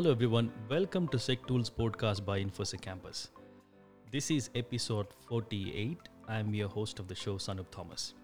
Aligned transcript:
Hello 0.00 0.12
everyone, 0.12 0.50
welcome 0.70 1.06
to 1.08 1.18
SecTools 1.18 1.70
podcast 1.70 2.24
by 2.24 2.42
Infosec 2.42 2.80
Campus. 2.80 3.28
This 4.10 4.30
is 4.30 4.48
episode 4.54 5.08
48. 5.28 5.98
I'm 6.26 6.54
your 6.54 6.70
host 6.70 6.98
of 7.00 7.06
the 7.06 7.14
show, 7.14 7.34
Sanoop 7.34 7.70
Thomas. 7.70 8.14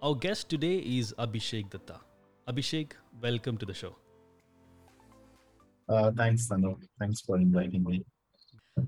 Our 0.00 0.14
guest 0.14 0.48
today 0.48 0.78
is 0.78 1.12
Abhisek 1.18 1.68
Datta. 1.68 2.00
Abhisek, 2.48 2.92
welcome 3.20 3.58
to 3.58 3.66
the 3.66 3.74
show. 3.74 3.94
Uh, 5.90 6.10
thanks, 6.10 6.48
Sanu. 6.48 6.78
Thanks 6.98 7.20
for 7.20 7.36
inviting 7.36 7.84
me. 7.84 8.02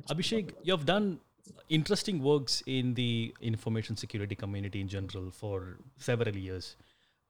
Abhisek, 0.09 0.53
you 0.63 0.73
have 0.73 0.87
done 0.87 1.21
interesting 1.69 2.23
works 2.23 2.63
in 2.67 2.95
the 2.95 3.35
information 3.43 3.95
security 3.95 4.35
community 4.35 4.81
in 4.81 4.89
general 4.89 5.31
for 5.31 5.81
several 5.99 6.35
years. 6.35 6.77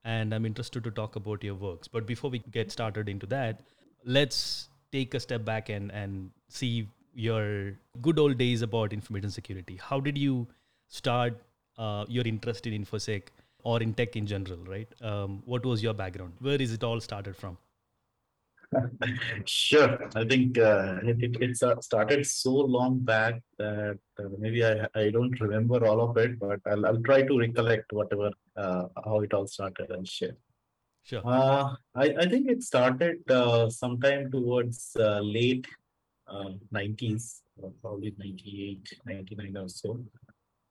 And 0.05 0.33
I'm 0.33 0.47
interested 0.47 0.85
to 0.85 0.93
talk 0.93 1.17
about 1.17 1.43
your 1.43 1.57
works. 1.57 1.89
But 1.89 2.07
before 2.07 2.31
we 2.31 2.39
get 2.39 2.71
started 2.71 3.09
into 3.09 3.27
that, 3.27 3.61
let's 4.05 4.69
take 4.93 5.15
a 5.15 5.21
step 5.21 5.45
back 5.45 5.69
and, 5.69 5.91
and 5.93 6.31
see 6.49 6.89
your 7.15 7.73
good 8.03 8.19
old 8.19 8.39
days 8.39 8.63
about 8.63 8.93
information 8.93 9.31
security. 9.31 9.79
How 9.83 10.01
did 10.01 10.19
you 10.19 10.47
start 10.89 11.35
uh, 11.79 12.05
your 12.09 12.27
interest 12.27 12.67
in 12.67 12.85
InfoSec 12.85 13.23
or 13.63 13.83
in 13.83 13.95
tech 13.95 14.17
in 14.17 14.27
general, 14.27 14.59
right? 14.67 14.89
Um, 15.01 15.43
what 15.45 15.65
was 15.65 15.83
your 15.83 15.95
background? 15.95 16.35
Where 16.41 16.61
is 16.61 16.73
it 16.73 16.85
all 16.85 17.01
started 17.01 17.37
from? 17.37 17.57
sure. 19.47 20.09
I 20.15 20.25
think 20.25 20.59
uh, 20.59 20.99
it, 21.03 21.37
it, 21.41 21.57
started 21.83 22.27
so 22.27 22.51
long 22.51 22.99
back 22.99 23.41
that 23.59 23.99
uh, 24.19 24.29
maybe 24.39 24.65
I, 24.65 24.87
I 24.95 25.11
don't 25.11 25.39
remember 25.41 25.87
all 25.87 26.01
of 26.01 26.17
it, 26.17 26.39
but 26.39 26.61
I'll, 26.67 26.87
I'll 26.87 27.03
try 27.03 27.23
to 27.23 27.39
recollect 27.39 27.93
whatever, 27.93 28.31
uh, 28.57 28.85
how 29.05 29.21
it 29.21 29.33
all 29.33 29.47
started 29.47 29.91
and 29.91 30.07
share. 30.07 30.37
Sure. 31.05 31.21
Uh, 31.23 31.75
I, 31.95 32.15
I 32.19 32.27
think 32.27 32.49
it 32.49 32.63
started 32.63 33.31
uh, 33.31 33.69
sometime 33.69 34.31
towards 34.31 34.97
uh, 34.99 35.21
late 35.21 35.67
90s, 36.73 37.41
probably 37.83 38.15
98, 38.17 38.89
99 39.05 39.57
or 39.59 39.69
so. 39.69 40.01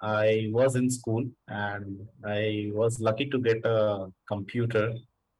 I 0.01 0.49
was 0.51 0.75
in 0.75 0.89
school 0.89 1.23
and 1.47 2.07
I 2.25 2.71
was 2.73 2.99
lucky 2.99 3.27
to 3.27 3.39
get 3.39 3.63
a 3.63 4.11
computer 4.27 4.93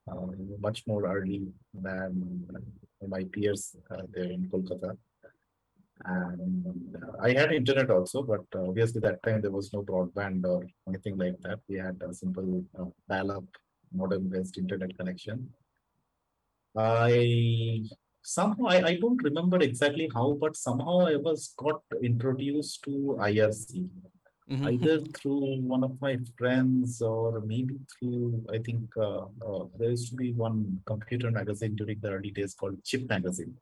uh, 0.10 0.28
much 0.60 0.84
more 0.86 1.06
early 1.08 1.48
than 1.74 2.48
my 3.08 3.24
peers 3.34 3.76
uh, 3.90 4.04
there 4.14 4.32
in 4.32 4.48
Kolkata. 4.48 4.96
And 6.06 6.96
I 7.20 7.34
had 7.34 7.52
internet 7.52 7.90
also, 7.90 8.22
but 8.22 8.46
obviously 8.56 9.02
that 9.02 9.24
time 9.24 9.42
there 9.42 9.52
was 9.52 9.74
no 9.74 9.82
broadband 9.82 10.46
or 10.46 10.68
anything 10.88 11.18
like 11.18 11.40
that. 11.42 11.60
We 11.68 11.78
had 11.78 12.00
a 12.08 12.14
simple 12.14 12.64
uh, 12.80 12.86
dial-up 13.10 13.46
modem-based 13.94 14.58
internet 14.58 14.98
connection. 14.98 15.50
I 16.76 17.84
somehow 18.24 18.66
I, 18.68 18.88
I 18.88 18.98
don't 19.00 19.22
remember 19.24 19.58
exactly 19.58 20.10
how, 20.14 20.38
but 20.40 20.56
somehow 20.56 21.02
I 21.02 21.16
was 21.18 21.54
got 21.58 21.82
introduced 22.02 22.84
to 22.84 23.18
IRC. 23.20 23.88
Mm-hmm. 24.52 24.68
Either 24.68 25.00
through 25.16 25.62
one 25.62 25.84
of 25.84 26.00
my 26.02 26.18
friends 26.38 27.02
or 27.02 27.40
maybe 27.42 27.76
through, 27.92 28.46
I 28.52 28.58
think 28.58 28.82
uh, 28.98 29.26
uh, 29.46 29.66
there 29.80 29.92
used 29.92 30.10
to 30.10 30.16
be 30.16 30.34
one 30.34 30.82
computer 30.86 31.32
magazine 31.32 31.76
during 31.76 32.00
the 32.02 32.10
early 32.10 32.32
days 32.32 32.54
called 32.54 32.84
Chip 32.84 33.08
Magazine. 33.08 33.56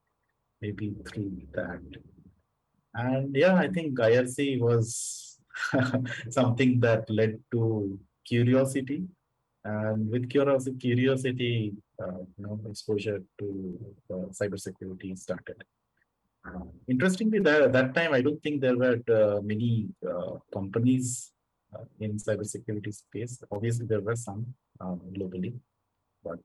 Maybe 0.59 0.95
through 1.07 1.37
that. 1.53 1.81
And 2.95 3.35
yeah, 3.35 3.55
I 3.55 3.67
think 3.67 3.99
IRC 3.99 4.59
was 4.59 5.37
something 6.29 6.79
that 6.79 7.09
led 7.09 7.39
to 7.51 7.99
curiosity 8.25 9.05
and 9.63 10.09
with 10.09 10.29
curiosity, 10.29 10.77
curiosity 10.77 11.73
uh, 12.01 12.19
you 12.37 12.45
know, 12.45 12.59
exposure 12.69 13.21
to 13.39 13.79
uh, 14.11 14.25
cybersecurity 14.39 15.17
started. 15.17 15.63
Uh, 16.45 16.65
interestingly, 16.87 17.39
that, 17.39 17.71
that 17.71 17.93
time, 17.93 18.13
I 18.13 18.21
don't 18.21 18.41
think 18.41 18.61
there 18.61 18.77
were 18.77 18.99
uh, 19.09 19.41
many 19.41 19.89
uh, 20.07 20.37
companies 20.51 21.31
uh, 21.75 21.83
in 21.99 22.17
cybersecurity 22.17 22.93
space. 22.93 23.43
Obviously, 23.51 23.85
there 23.85 24.01
were 24.01 24.15
some 24.15 24.47
um, 24.79 24.99
globally, 25.15 25.53
but 26.23 26.39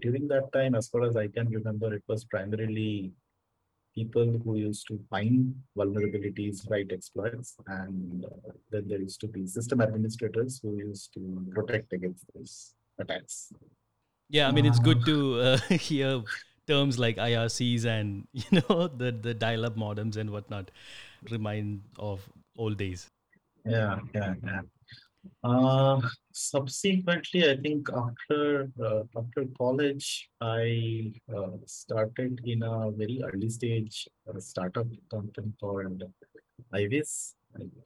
during 0.00 0.28
that 0.28 0.52
time, 0.52 0.74
as 0.76 0.88
far 0.88 1.02
as 1.02 1.16
I 1.16 1.26
can 1.26 1.48
remember, 1.48 1.92
it 1.92 2.04
was 2.06 2.24
primarily 2.24 3.12
people 3.94 4.40
who 4.44 4.56
used 4.56 4.86
to 4.88 4.98
find 5.10 5.54
vulnerabilities, 5.76 6.68
write 6.70 6.90
exploits, 6.92 7.56
and 7.66 8.24
uh, 8.24 8.52
then 8.70 8.88
there 8.88 9.00
used 9.00 9.20
to 9.20 9.28
be 9.28 9.46
system 9.46 9.80
administrators 9.80 10.60
who 10.62 10.76
used 10.76 11.12
to 11.14 11.46
protect 11.54 11.92
against 11.92 12.24
these 12.34 12.74
attacks. 12.98 13.52
Yeah, 14.28 14.48
I 14.48 14.52
mean 14.52 14.66
it's 14.66 14.78
good 14.78 15.04
to 15.06 15.40
uh, 15.40 15.56
hear 15.70 16.22
terms 16.66 16.98
like 16.98 17.16
IRCs 17.16 17.84
and 17.84 18.26
you 18.32 18.62
know 18.62 18.88
the 18.88 19.10
the 19.10 19.34
dial-up 19.34 19.76
modems 19.76 20.16
and 20.16 20.30
whatnot 20.30 20.70
remind 21.30 21.82
of 21.98 22.20
old 22.56 22.78
days. 22.78 23.10
Yeah, 23.66 23.98
yeah, 24.14 24.34
yeah. 24.44 24.60
Uh, 25.42 26.00
subsequently, 26.32 27.50
I 27.50 27.56
think 27.56 27.88
after 27.92 28.70
uh, 28.82 29.02
after 29.16 29.44
college, 29.56 30.28
I 30.40 31.12
uh, 31.34 31.56
started 31.66 32.40
in 32.44 32.62
a 32.62 32.90
very 32.90 33.22
early 33.24 33.50
stage 33.50 34.08
uh, 34.28 34.40
startup 34.40 34.86
company 35.10 35.52
called 35.60 36.02
iViZ. 36.74 37.34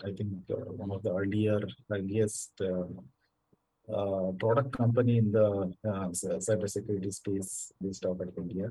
I, 0.04 0.10
think 0.12 0.32
uh, 0.50 0.56
one 0.82 0.90
of 0.90 1.02
the 1.02 1.12
earlier 1.12 1.60
earliest 1.90 2.60
uh, 2.60 4.32
product 4.38 4.76
company 4.76 5.18
in 5.18 5.32
the 5.32 5.72
cybersecurity 5.84 7.12
space 7.12 7.72
based 7.80 8.04
out 8.04 8.20
of 8.20 8.36
India. 8.36 8.68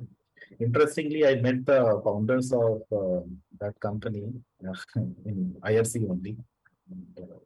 Interestingly, 0.59 1.25
I 1.25 1.35
met 1.35 1.66
the 1.66 2.02
founders 2.03 2.52
of 2.53 2.81
that 3.59 3.79
company 3.79 4.23
in 5.25 5.56
IRC 5.63 6.09
only 6.09 6.38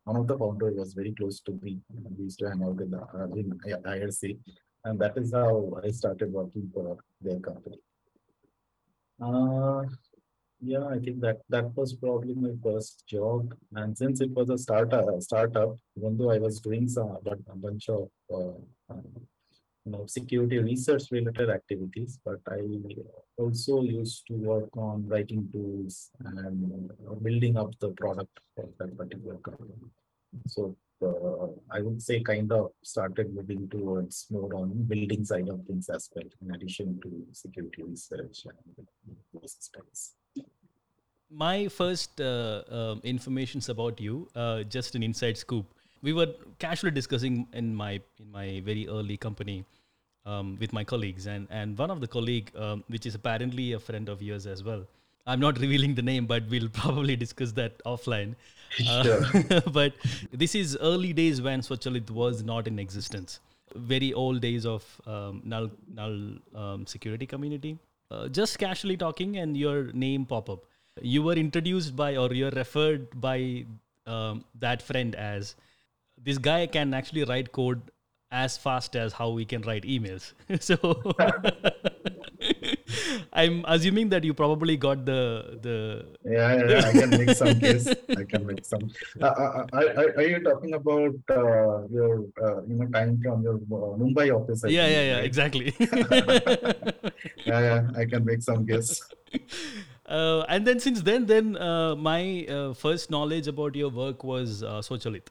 one 0.03 0.15
of 0.15 0.27
the 0.27 0.37
founders 0.37 0.75
was 0.75 0.93
very 0.93 1.13
close 1.13 1.39
to 1.41 1.59
me. 1.61 1.79
We 2.17 2.25
used 2.25 2.39
to 2.39 2.49
hang 2.49 2.63
out 2.63 2.79
in, 2.81 2.91
the, 2.91 3.01
uh, 3.01 3.27
in 3.35 3.53
IRC, 3.65 4.37
and 4.85 4.99
that 4.99 5.17
is 5.17 5.33
how 5.33 5.79
I 5.83 5.91
started 5.91 6.31
working 6.31 6.69
for 6.73 6.97
their 7.21 7.39
company. 7.39 7.79
Uh, 9.21 9.83
yeah, 10.61 10.85
I 10.85 10.99
think 10.99 11.21
that 11.21 11.37
that 11.49 11.75
was 11.75 11.93
probably 11.93 12.33
my 12.33 12.53
first 12.63 13.03
job, 13.07 13.53
and 13.75 13.97
since 13.97 14.21
it 14.21 14.31
was 14.31 14.49
a 14.49 14.57
startup, 14.57 15.05
startup, 15.21 15.75
even 15.97 16.17
though 16.17 16.31
I 16.31 16.39
was 16.39 16.59
doing 16.59 16.87
some 16.87 17.17
but 17.23 17.39
a 17.51 17.55
bunch 17.55 17.89
of 17.89 18.09
uh, 18.33 18.95
you 19.87 19.93
know, 19.93 20.05
security 20.05 20.57
research 20.59 21.03
related 21.11 21.49
activities, 21.49 22.19
but 22.25 22.39
I 22.49 22.59
also 23.37 23.81
used 23.83 24.27
to 24.27 24.33
work 24.33 24.69
on 24.75 25.07
writing 25.07 25.47
tools 25.53 26.09
and 26.25 26.91
building 27.23 27.55
up 27.57 27.71
the 27.79 27.91
product 27.91 28.37
for 28.55 28.67
that 28.79 28.97
particular 28.97 29.35
company. 29.37 29.75
So 30.47 30.75
uh, 31.01 31.47
I 31.71 31.81
would 31.81 32.01
say 32.01 32.21
kind 32.21 32.51
of 32.51 32.71
started 32.83 33.33
moving 33.33 33.69
towards 33.69 34.25
more 34.29 34.53
on 34.55 34.83
building 34.83 35.23
side 35.23 35.47
of 35.47 35.63
things 35.65 35.87
as 35.89 36.09
well, 36.13 36.25
in 36.41 36.53
addition 36.53 36.99
to 37.03 37.09
security 37.31 37.83
research 37.83 38.45
and 38.45 38.87
those 39.33 39.55
aspects. 39.61 40.15
My 41.29 41.67
first 41.67 42.19
uh, 42.19 42.63
uh, 42.69 42.95
about 43.69 44.01
you, 44.01 44.29
uh, 44.35 44.63
just 44.63 44.95
an 44.95 45.03
inside 45.03 45.37
scoop. 45.37 45.65
We 46.01 46.13
were 46.13 46.27
casually 46.59 46.91
discussing 46.91 47.47
in 47.53 47.75
my 47.75 48.01
in 48.19 48.31
my 48.31 48.61
very 48.63 48.87
early 48.87 49.17
company 49.17 49.65
um, 50.25 50.57
with 50.59 50.73
my 50.73 50.83
colleagues, 50.83 51.25
and 51.25 51.47
and 51.49 51.77
one 51.77 51.91
of 51.91 52.01
the 52.01 52.07
colleague, 52.07 52.51
um, 52.55 52.83
which 52.87 53.05
is 53.05 53.15
apparently 53.15 53.73
a 53.73 53.79
friend 53.79 54.09
of 54.09 54.21
yours 54.21 54.45
as 54.45 54.63
well. 54.63 54.85
I'm 55.25 55.39
not 55.39 55.59
revealing 55.65 55.95
the 55.95 56.01
name, 56.01 56.25
but 56.25 56.47
we'll 56.49 56.69
probably 56.69 57.15
discuss 57.15 57.51
that 57.63 57.83
offline. 57.83 58.35
Uh, 58.85 59.61
but 59.71 59.93
this 60.31 60.53
is 60.53 60.77
early 60.81 61.13
days 61.13 61.41
when 61.41 61.61
Swachalit 61.61 62.09
was 62.11 62.43
not 62.43 62.67
in 62.67 62.79
existence. 62.79 63.39
Very 63.75 64.11
old 64.13 64.41
days 64.41 64.65
of 64.65 64.83
um, 65.07 65.41
null 65.45 65.69
null 65.99 66.17
um, 66.53 66.85
security 66.85 67.25
community. 67.25 67.77
Uh, 68.11 68.27
just 68.27 68.59
casually 68.59 68.97
talking, 68.97 69.37
and 69.37 69.55
your 69.55 69.93
name 69.93 70.25
pop 70.25 70.49
up. 70.49 70.65
You 71.01 71.23
were 71.23 71.37
introduced 71.43 71.95
by, 71.95 72.17
or 72.17 72.33
you're 72.33 72.51
referred 72.51 73.07
by 73.21 73.65
um, 74.05 74.43
that 74.59 74.81
friend 74.81 75.15
as 75.15 75.55
this 76.17 76.37
guy 76.37 76.67
can 76.67 76.93
actually 76.93 77.23
write 77.23 77.51
code 77.51 77.81
as 78.31 78.57
fast 78.57 78.95
as 78.95 79.13
how 79.13 79.29
we 79.29 79.45
can 79.45 79.61
write 79.61 79.83
emails. 79.83 80.33
so 80.59 80.75
I'm 83.33 83.65
assuming 83.67 84.09
that 84.09 84.23
you 84.23 84.33
probably 84.33 84.77
got 84.77 85.05
the 85.05 85.59
the. 85.61 86.05
Yeah, 86.25 86.65
yeah, 86.65 86.87
I 86.87 86.91
can 86.91 87.09
make 87.09 87.31
some 87.31 87.59
case. 87.59 87.87
I 88.09 88.23
can 88.23 88.45
make 88.45 88.63
some. 88.65 88.89
Uh, 89.21 89.25
uh, 89.25 89.29
uh 89.29 89.65
are, 89.73 90.13
are 90.17 90.23
you 90.23 90.39
talking 90.43 90.73
about 90.73 91.15
uh, 91.29 91.87
your 91.87 92.25
uh, 92.41 92.61
you 92.67 92.75
know 92.75 92.87
time 92.87 93.21
from 93.21 93.43
your 93.43 93.55
uh, 93.55 93.95
Mumbai 94.01 94.35
office? 94.35 94.65
I 94.65 94.69
yeah, 94.69 94.85
think, 94.85 94.95
yeah, 94.95 95.03
yeah, 95.03 95.15
right? 95.15 95.25
exactly. 95.25 95.75
yeah, 97.45 97.59
yeah, 97.69 97.89
I 97.95 98.05
can 98.05 98.25
make 98.25 98.41
some 98.41 98.65
guess. 98.65 99.01
and 100.07 100.65
then 100.65 100.79
since 100.79 101.01
then, 101.01 101.25
then 101.25 101.57
my 101.99 102.45
first 102.75 103.09
knowledge 103.09 103.47
about 103.47 103.75
your 103.75 103.89
work 103.89 104.23
was 104.23 104.63
uh, 104.63 104.81
Swachalit 104.81 105.27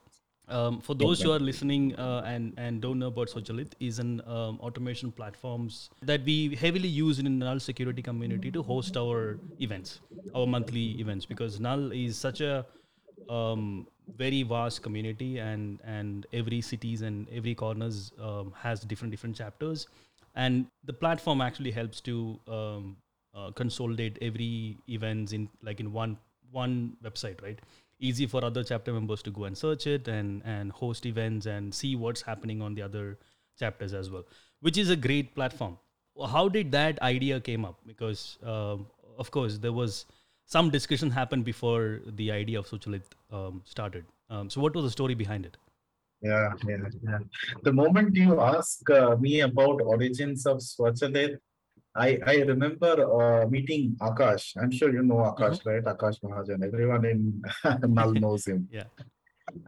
Um, 0.48 0.81
for 0.81 0.94
those 0.94 1.20
who 1.20 1.32
are 1.32 1.40
listening 1.40 1.96
uh, 1.96 2.22
and 2.25 2.52
and 2.56 2.81
don't 2.81 3.00
know 3.00 3.08
about 3.08 3.28
Swachalit, 3.28 3.72
is 3.81 3.98
an 3.98 4.20
um, 4.26 4.60
automation 4.60 5.10
platforms 5.10 5.90
that 6.02 6.25
we 6.25 6.54
heavily 6.54 6.88
use 6.88 7.19
in 7.19 7.25
the 7.25 7.31
Null 7.31 7.58
security 7.58 8.00
community 8.00 8.52
to 8.52 8.62
host 8.62 8.96
our 8.96 9.40
events, 9.60 9.98
our 10.37 10.46
monthly 10.46 11.00
events, 11.00 11.26
because 11.26 11.58
Null 11.58 11.90
is 11.90 12.16
such 12.16 12.40
a 12.40 12.64
um, 13.28 13.88
very 14.16 14.44
vast 14.44 14.82
community, 14.82 15.38
and 15.38 15.81
and 15.84 16.26
every 16.32 16.60
cities 16.60 17.02
and 17.02 17.28
every 17.31 17.54
corners 17.56 18.12
um, 18.22 18.52
has 18.56 18.82
different 18.82 19.10
different 19.10 19.34
chapters, 19.34 19.88
and 20.37 20.66
the 20.84 20.92
platform 20.92 21.40
actually 21.40 21.72
helps 21.72 22.00
to 22.02 22.38
um, 22.46 22.96
uh, 23.34 23.50
consolidate 23.50 24.16
every 24.22 24.78
events 24.88 25.32
in 25.32 25.49
like 25.60 25.81
in 25.81 25.92
one 25.92 26.16
one 26.52 26.96
website, 27.02 27.42
right? 27.42 27.58
Easy 27.98 28.26
for 28.26 28.44
other 28.44 28.62
chapter 28.62 28.93
members 28.93 29.22
to 29.22 29.31
go 29.31 29.44
and 29.44 29.56
search 29.56 29.87
it 29.87 30.06
and 30.06 30.43
and 30.44 30.72
host 30.72 31.06
events 31.06 31.46
and 31.46 31.75
see 31.75 31.96
what's 31.96 32.22
happening 32.22 32.60
on 32.60 32.75
the 32.75 32.82
other 32.82 33.19
chapters 33.58 33.94
as 33.94 34.10
well 34.10 34.25
which 34.60 34.78
is 34.78 34.90
a 34.90 34.96
great 34.96 35.34
platform. 35.34 35.78
How 36.31 36.48
did 36.48 36.72
that 36.72 37.00
idea 37.02 37.40
came 37.40 37.64
up? 37.64 37.78
Because 37.87 38.38
um, 38.43 38.87
of 39.19 39.31
course 39.31 39.58
there 39.58 39.72
was 39.72 40.06
some 40.46 40.70
discussion 40.70 41.10
happened 41.10 41.44
before 41.44 42.00
the 42.06 42.31
idea 42.31 42.58
of 42.58 42.66
Swachalit 42.66 43.02
um, 43.31 43.62
started. 43.64 44.04
Um, 44.31 44.49
so 44.49 44.60
what 44.60 44.75
was 44.75 44.84
the 44.84 44.90
story 44.90 45.14
behind 45.14 45.44
it? 45.44 45.56
Yeah 46.22 46.52
yeah, 46.66 46.76
yeah. 47.02 47.19
the 47.62 47.72
moment 47.72 48.16
you 48.16 48.40
ask 48.40 48.88
uh, 48.90 49.16
me 49.16 49.40
about 49.40 49.82
origins 49.82 50.46
of 50.46 50.58
Swachalit 50.58 51.37
I, 51.96 52.19
I 52.26 52.34
remember 52.52 52.93
uh, 53.20 53.46
meeting 53.48 53.96
Akash. 54.00 54.56
I'm 54.60 54.70
sure 54.70 54.93
you 54.93 55.02
know 55.02 55.16
Akash, 55.32 55.60
Mm-hmm. 55.62 55.69
right? 55.69 55.84
Akash 55.84 56.20
Mahajan. 56.22 56.64
Everyone 56.64 57.04
in 57.04 57.43
Null 57.94 58.12
knows 58.25 58.46
him. 58.46 58.69
Yeah. 58.70 58.84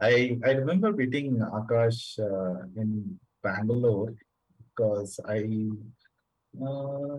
I, 0.01 0.37
I 0.45 0.51
remember 0.51 0.91
meeting 0.91 1.37
Akash 1.39 2.19
uh, 2.19 2.65
in 2.75 3.19
Bangalore 3.43 4.13
because 4.69 5.19
I, 5.27 5.39
uh, 6.63 7.17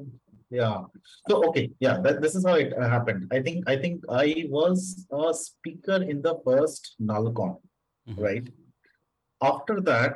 yeah. 0.50 0.82
So 1.28 1.44
okay, 1.48 1.70
yeah. 1.80 1.98
That, 2.00 2.20
this 2.22 2.34
is 2.34 2.44
how 2.46 2.54
it 2.54 2.72
uh, 2.76 2.88
happened. 2.88 3.28
I 3.32 3.40
think 3.40 3.68
I 3.68 3.76
think 3.76 4.02
I 4.08 4.46
was 4.48 5.06
a 5.12 5.32
speaker 5.32 6.02
in 6.02 6.22
the 6.22 6.34
first 6.44 6.96
NullCon, 7.00 7.56
Mhm. 8.08 8.18
right? 8.18 8.46
After 9.42 9.80
that, 9.82 10.14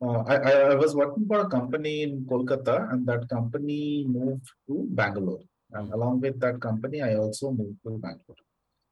uh, 0.00 0.22
I, 0.26 0.36
I 0.72 0.74
was 0.74 0.94
working 0.94 1.26
for 1.26 1.40
a 1.40 1.48
company 1.48 2.02
in 2.02 2.24
Kolkata, 2.24 2.92
and 2.92 3.06
that 3.06 3.28
company 3.28 4.04
moved 4.08 4.48
to 4.68 4.86
Bangalore. 4.90 5.42
And 5.72 5.92
along 5.92 6.20
with 6.20 6.40
that 6.40 6.60
company, 6.60 7.02
I 7.02 7.16
also 7.16 7.50
moved 7.50 7.78
to 7.84 7.98
Bangalore. 7.98 8.44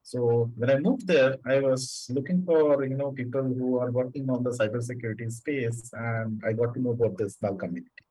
So 0.03 0.51
when 0.57 0.71
I 0.71 0.79
moved 0.79 1.07
there, 1.07 1.37
I 1.47 1.59
was 1.61 2.07
looking 2.11 2.45
for 2.45 2.85
you 2.85 2.97
know 2.97 3.11
people 3.13 3.43
who 3.43 3.79
are 3.79 3.91
working 3.91 4.31
on 4.31 4.43
the 4.43 4.51
cybersecurity 4.51 5.31
space, 5.33 5.91
and 5.93 6.43
I 6.45 6.53
got 6.53 6.75
to 6.75 6.81
know 6.81 6.91
about 6.91 7.19
this 7.19 7.37
Null 7.43 7.57
community. 7.57 8.05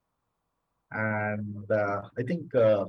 And 0.92 1.70
uh, 1.72 2.02
I 2.18 2.24
think 2.24 2.54
uh, 2.56 2.86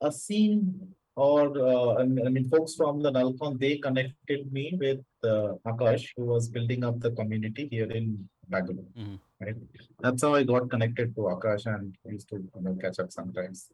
a 0.00 0.12
scene 0.12 0.94
or 1.16 1.42
uh, 1.58 1.94
I 2.00 2.04
mean 2.04 2.26
I 2.26 2.30
mean, 2.30 2.48
folks 2.48 2.74
from 2.74 3.02
the 3.02 3.10
NullCon, 3.10 3.58
they 3.58 3.78
connected 3.78 4.52
me 4.52 4.76
with 4.78 5.02
uh, 5.24 5.54
Akash, 5.66 6.08
who 6.16 6.24
was 6.26 6.48
building 6.48 6.84
up 6.84 7.00
the 7.00 7.12
community 7.12 7.68
here 7.70 7.90
in 7.90 8.28
Bangalore. 8.48 8.90
Mhm. 8.96 9.18
Right, 9.40 9.56
that's 10.00 10.22
how 10.22 10.34
I 10.34 10.42
got 10.44 10.70
connected 10.70 11.14
to 11.16 11.22
Akash, 11.34 11.66
and 11.72 11.94
used 12.06 12.28
to 12.30 12.36
you 12.36 12.60
know, 12.62 12.74
catch 12.82 12.98
up 12.98 13.10
sometimes. 13.12 13.70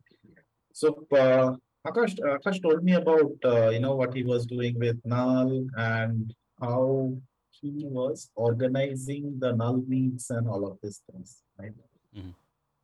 So 0.73 1.07
uh, 1.13 1.55
Akash, 1.87 2.15
Akash 2.19 2.61
told 2.63 2.83
me 2.83 2.95
about 2.95 3.33
uh, 3.45 3.69
you 3.71 3.81
know 3.81 3.95
what 3.95 4.15
he 4.15 4.23
was 4.25 4.47
doing 4.47 4.79
with 4.79 4.99
Null 5.05 5.67
and 5.77 6.35
how 6.61 7.17
he 7.51 7.87
was 7.99 8.31
organizing 8.35 9.39
the 9.39 9.53
Null 9.53 9.83
meets 9.87 10.31
and 10.31 10.49
all 10.49 10.67
of 10.71 10.79
these 10.83 11.01
things, 11.11 11.43
right? 11.59 11.75
Mhm. 12.17 12.35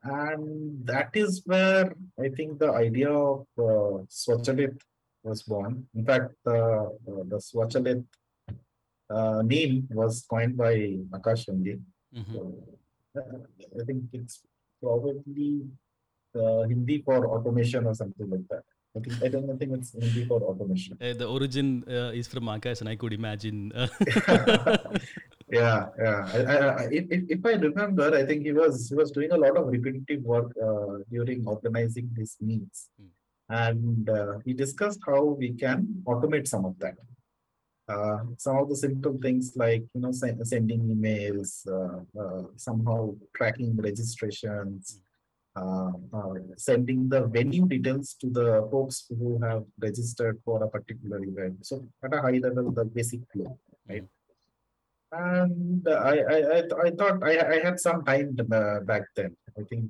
And 0.03 0.85
that 0.85 1.09
is 1.13 1.41
where 1.45 1.93
I 2.19 2.29
think 2.29 2.59
the 2.59 2.71
idea 2.71 3.11
of 3.11 3.45
uh, 3.57 4.05
Swachalit 4.19 4.79
was 5.23 5.43
born. 5.43 5.87
In 5.93 6.05
fact, 6.05 6.33
uh, 6.47 6.85
uh, 6.85 7.23
the 7.31 7.39
Swachalit 7.49 8.05
uh, 9.09 9.41
name 9.43 9.87
was 9.91 10.25
coined 10.29 10.55
by 10.57 10.73
Akash 11.17 11.43
only. 11.49 11.75
Mhm. 12.15 12.33
So, 12.33 12.41
uh, 13.17 13.37
I 13.79 13.83
think 13.85 14.03
it's 14.13 14.41
probably 14.81 15.51
uh, 16.35 16.61
Hindi 16.71 17.01
for 17.01 17.19
automation 17.27 17.85
or 17.85 17.93
something 17.95 18.29
like 18.29 18.47
that. 18.49 18.63
I 18.95 18.99
think 19.01 19.23
I 19.23 19.27
don't 19.33 19.57
think 19.59 19.71
it's 19.77 19.91
Hindi 19.93 20.25
for 20.25 20.41
automation. 20.41 20.97
Uh, 21.01 21.13
the 21.21 21.27
origin 21.27 21.83
uh, 21.87 22.11
is 22.19 22.27
from 22.27 22.45
Akash, 22.45 22.81
and 22.81 22.89
I 22.89 22.95
could 22.95 23.13
imagine. 23.13 23.71
Uh, 23.73 23.87
yeah, 25.51 25.89
yeah. 25.97 26.19
I, 26.33 26.37
I, 26.53 26.55
I, 26.81 26.87
if, 26.91 27.05
if 27.37 27.45
I 27.45 27.53
remember, 27.53 28.07
I 28.15 28.25
think 28.25 28.43
he 28.45 28.51
was 28.51 28.89
he 28.89 28.95
was 28.95 29.11
doing 29.11 29.31
a 29.31 29.37
lot 29.37 29.57
of 29.57 29.67
repetitive 29.67 30.21
work 30.23 30.51
uh, 30.61 30.97
during 31.11 31.45
organizing 31.47 32.09
these 32.17 32.35
meets, 32.41 32.89
Hmm. 32.97 33.11
and 33.49 34.09
uh, 34.09 34.33
he 34.45 34.53
discussed 34.53 35.01
how 35.05 35.23
we 35.23 35.53
can 35.53 36.03
automate 36.05 36.47
some 36.47 36.65
of 36.65 36.77
that. 36.79 36.95
Uh, 37.89 38.19
some 38.37 38.57
of 38.57 38.69
the 38.69 38.75
simple 38.75 39.17
things 39.19 39.53
like 39.55 39.83
you 39.95 40.01
know 40.01 40.11
sen- 40.11 40.45
sending 40.45 40.81
emails, 40.93 41.65
uh, 41.67 41.99
uh, 42.21 42.43
somehow 42.55 43.15
tracking 43.35 43.75
registrations, 43.75 45.01
uh, 45.55 45.91
uh, 46.13 46.33
sending 46.55 47.09
the 47.09 47.25
venue 47.25 47.65
details 47.65 48.13
to 48.21 48.29
the 48.29 48.67
folks 48.69 49.05
who 49.09 49.41
have 49.41 49.63
registered 49.79 50.37
for 50.45 50.63
a 50.63 50.69
particular 50.69 51.19
event. 51.23 51.65
So 51.65 51.83
at 52.03 52.13
a 52.13 52.21
high 52.21 52.37
level, 52.37 52.69
the 52.71 52.85
basic 52.85 53.21
flow, 53.33 53.57
right? 53.89 54.05
And 55.11 55.87
I, 55.87 56.17
I, 56.35 56.37
I, 56.37 56.59
I 56.85 56.89
thought 56.91 57.23
I, 57.23 57.33
I 57.55 57.59
had 57.65 57.79
some 57.79 58.05
time 58.05 58.35
back 58.85 59.05
then. 59.15 59.35
I 59.57 59.63
think 59.63 59.89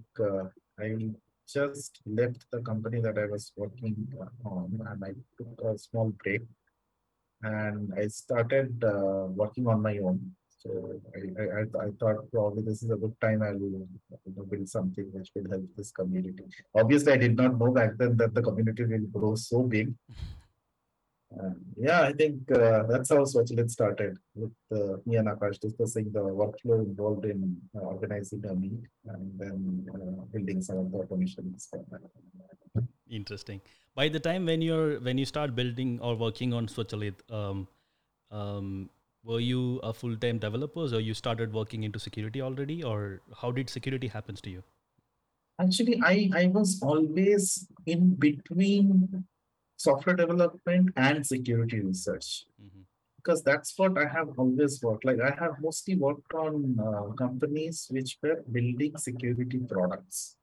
I 0.80 1.10
just 1.45 2.00
left 2.06 2.45
the 2.52 2.62
company 2.62 3.02
that 3.02 3.18
I 3.18 3.25
was 3.25 3.52
working 3.57 4.07
on, 4.45 4.80
and 4.90 5.04
I 5.04 5.12
took 5.38 5.60
a 5.66 5.78
small 5.78 6.13
break, 6.24 6.44
and 7.44 7.94
I 7.98 8.08
started 8.08 8.84
uh, 8.84 9.28
working 9.42 9.68
on 9.68 9.82
my 9.82 9.98
own. 10.00 10.20
So 10.60 11.02
I, 11.16 11.44
I, 11.44 11.86
I, 11.86 11.90
thought 12.00 12.30
probably 12.34 12.64
this 12.64 12.84
is 12.84 12.92
a 12.92 12.98
good 12.98 13.16
time 13.22 13.42
I 13.42 13.52
will 13.52 13.88
you 13.88 14.34
know, 14.36 14.44
build 14.44 14.68
something 14.68 15.06
which 15.14 15.30
will 15.34 15.50
help 15.50 15.64
this 15.78 15.92
community. 15.92 16.44
Obviously, 16.76 17.14
I 17.14 17.18
did 17.18 17.38
not 17.38 17.58
know 17.58 17.72
back 17.72 17.92
then 17.98 18.18
that 18.18 18.34
the 18.34 18.42
community 18.42 18.84
will 18.84 19.08
grow 19.08 19.36
so 19.36 19.64
big. 19.64 19.94
Uh, 21.31 21.52
yeah, 21.78 22.02
I 22.02 22.12
think 22.12 22.52
uh, 22.52 22.84
that's 22.90 23.10
how 23.10 23.19
Swachalit 23.19 23.69
started 23.69 24.18
with 24.36 24.52
uh, 24.74 24.98
me 25.06 25.16
and 25.16 25.30
Akash 25.30 25.60
discussing 25.60 26.12
the 26.12 26.22
workflow 26.22 26.84
involved 26.84 27.24
in 27.24 27.56
uh, 27.76 27.80
organizing 27.80 28.44
a 28.46 28.56
meet 28.56 28.81
and 29.06 29.40
then 29.40 29.88
uh, 29.94 30.26
building 30.34 30.62
some 30.62 30.80
of 30.80 30.92
the 30.92 30.98
automations. 30.98 31.69
Interesting. 33.09 33.61
By 33.95 34.07
the 34.07 34.19
time 34.19 34.45
when 34.45 34.61
you're 34.61 34.99
when 34.99 35.18
you 35.18 35.25
start 35.25 35.56
building 35.56 35.99
or 36.01 36.16
working 36.16 36.54
on 36.54 36.68
Swachalit, 36.68 37.16
um, 37.31 37.68
um, 38.31 38.89
were 39.23 39.39
you 39.39 39.80
a 39.80 39.94
full 39.94 40.16
time 40.16 40.39
developer, 40.39 40.81
or 40.81 40.99
you 40.99 41.13
started 41.13 41.54
working 41.54 41.83
into 41.83 41.99
security 41.99 42.42
already, 42.42 42.83
or 42.83 43.21
how 43.42 43.51
did 43.51 43.69
security 43.69 44.07
happens 44.07 44.42
to 44.42 44.49
you? 44.49 44.63
Actually, 45.59 45.99
I, 46.04 46.30
I 46.33 46.45
was 46.47 46.81
always 46.81 47.68
in 47.85 48.16
between 48.16 49.25
software 49.75 50.16
development 50.16 50.92
and 50.95 51.25
security 51.25 51.80
research 51.81 52.45
Mhm. 52.61 52.85
because 53.18 53.44
that's 53.44 53.78
what 53.78 53.97
I 53.97 54.07
have 54.07 54.37
always 54.37 54.81
worked. 54.81 55.04
Like 55.04 55.19
I 55.19 55.31
have 55.39 55.61
mostly 55.61 55.95
worked 55.95 56.33
on 56.33 56.80
uh, 56.80 57.13
companies 57.13 57.87
which 57.89 58.18
were 58.23 58.42
building 58.51 58.97
security 58.97 59.59
products. 59.59 60.37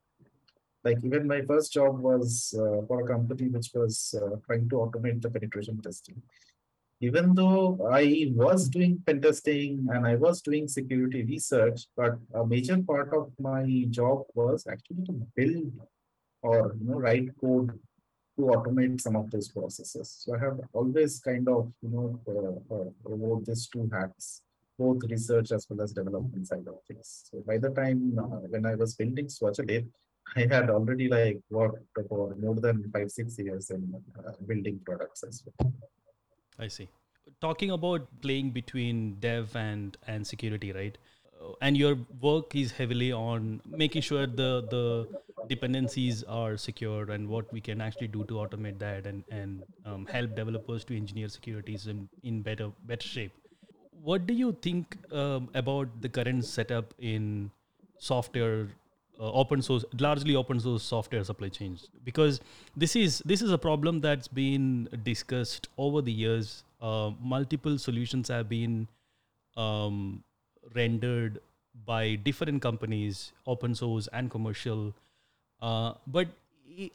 Like 0.87 0.99
even 1.02 1.26
my 1.26 1.43
first 1.43 1.73
job 1.73 1.99
was 1.99 2.55
uh, 2.57 2.87
for 2.87 3.00
a 3.00 3.09
company 3.12 3.49
which 3.49 3.71
was 3.75 4.14
uh, 4.23 4.37
trying 4.47 4.69
to 4.69 4.76
automate 4.76 5.21
the 5.21 5.31
penetration 5.31 5.81
testing. 5.83 6.23
Even 7.00 7.35
though 7.35 7.90
I 7.93 8.28
was 8.35 8.69
doing 8.69 9.02
pen 9.05 9.21
testing 9.21 9.88
and 9.93 10.07
I 10.07 10.14
was 10.14 10.40
doing 10.40 10.69
security 10.69 11.25
research, 11.25 11.81
but 11.97 12.14
a 12.35 12.47
major 12.47 12.78
part 12.90 13.12
of 13.12 13.33
my 13.38 13.64
job 13.90 14.23
was 14.35 14.66
actually 14.71 15.05
to 15.09 15.14
build 15.35 15.73
or 16.43 16.76
you 16.78 16.87
know 16.88 16.99
write 17.05 17.28
code 17.40 17.71
to 18.37 18.43
automate 18.55 19.00
some 19.00 19.16
of 19.16 19.31
those 19.33 19.49
processes. 19.49 20.09
So 20.23 20.37
I 20.37 20.38
have 20.38 20.59
always 20.73 21.19
kind 21.19 21.49
of 21.49 21.73
you 21.83 21.90
know 21.95 22.09
uh, 22.35 22.75
uh, 22.75 23.40
these 23.45 23.66
two 23.66 23.90
hats, 23.93 24.43
both 24.78 25.02
research 25.11 25.52
as 25.52 25.66
well 25.69 25.83
as 25.83 25.93
development 25.93 26.47
side 26.47 26.69
of 26.69 26.78
things. 26.87 27.25
So 27.28 27.43
by 27.47 27.59
the 27.59 27.71
time 27.71 28.16
uh, 28.25 28.40
when 28.52 28.64
I 28.64 28.75
was 28.76 28.95
building 28.95 29.26
Swachalit, 29.26 29.87
I 30.35 30.47
had 30.50 30.71
already 30.71 31.09
like 31.09 31.40
worked 31.50 31.99
for 32.09 32.35
more 32.37 32.56
than 32.56 32.90
five 32.92 33.11
six 33.11 33.38
years 33.38 33.71
in 33.71 33.95
uh, 34.18 34.33
building 34.47 34.80
products 34.85 35.23
as 35.23 35.42
well. 35.45 35.73
I 36.59 36.68
see. 36.68 36.88
Talking 37.40 37.71
about 37.71 38.06
playing 38.23 38.50
between 38.50 39.16
dev 39.21 39.54
and 39.56 39.97
and 40.06 40.26
security, 40.26 40.73
right? 40.73 40.99
Uh, 41.40 41.52
and 41.61 41.76
your 41.76 41.99
work 42.21 42.54
is 42.54 42.73
heavily 42.73 43.12
on 43.12 43.61
making 43.66 44.02
sure 44.02 44.26
the 44.26 44.66
the 44.71 45.09
dependencies 45.49 46.23
are 46.25 46.56
secure 46.56 47.11
and 47.11 47.28
what 47.28 47.52
we 47.52 47.61
can 47.61 47.80
actually 47.80 48.09
do 48.09 48.25
to 48.25 48.35
automate 48.35 48.78
that 48.78 49.06
and 49.06 49.25
and 49.30 49.62
um, 49.85 50.06
help 50.06 50.35
developers 50.35 50.85
to 50.85 50.97
engineer 50.97 51.28
securities 51.28 51.87
in 51.87 52.09
in 52.23 52.42
better 52.42 52.71
better 52.92 53.06
shape. 53.16 53.33
what 54.06 54.26
do 54.26 54.35
you 54.38 54.49
think 54.64 54.97
um, 55.21 55.49
about 55.61 55.95
the 56.02 56.09
current 56.16 56.45
setup 56.49 56.92
in 57.12 57.28
software 58.09 58.68
uh, 59.18 59.32
open 59.32 59.62
source 59.62 59.85
largely 59.99 60.37
open 60.37 60.61
source 60.61 60.82
software 60.82 61.25
supply 61.25 61.49
chains. 61.49 61.88
Because 62.04 62.40
this 62.76 62.96
is 62.96 63.23
this 63.25 63.42
is 63.42 63.50
a 63.50 63.58
problem 63.58 64.00
that's 64.00 64.28
been 64.28 64.88
discussed 65.02 65.68
over 65.78 66.02
the 66.02 66.12
years. 66.12 66.64
Uh, 66.80 67.11
multiple 67.20 67.78
solutions 67.78 68.28
have 68.28 68.49
been 68.49 68.88
um, 69.56 70.23
rendered 70.75 71.40
by 71.85 72.14
different 72.16 72.62
companies 72.62 73.32
open 73.46 73.75
source 73.75 74.08
and 74.12 74.30
commercial. 74.30 74.94
Uh, 75.61 75.92
but 76.06 76.28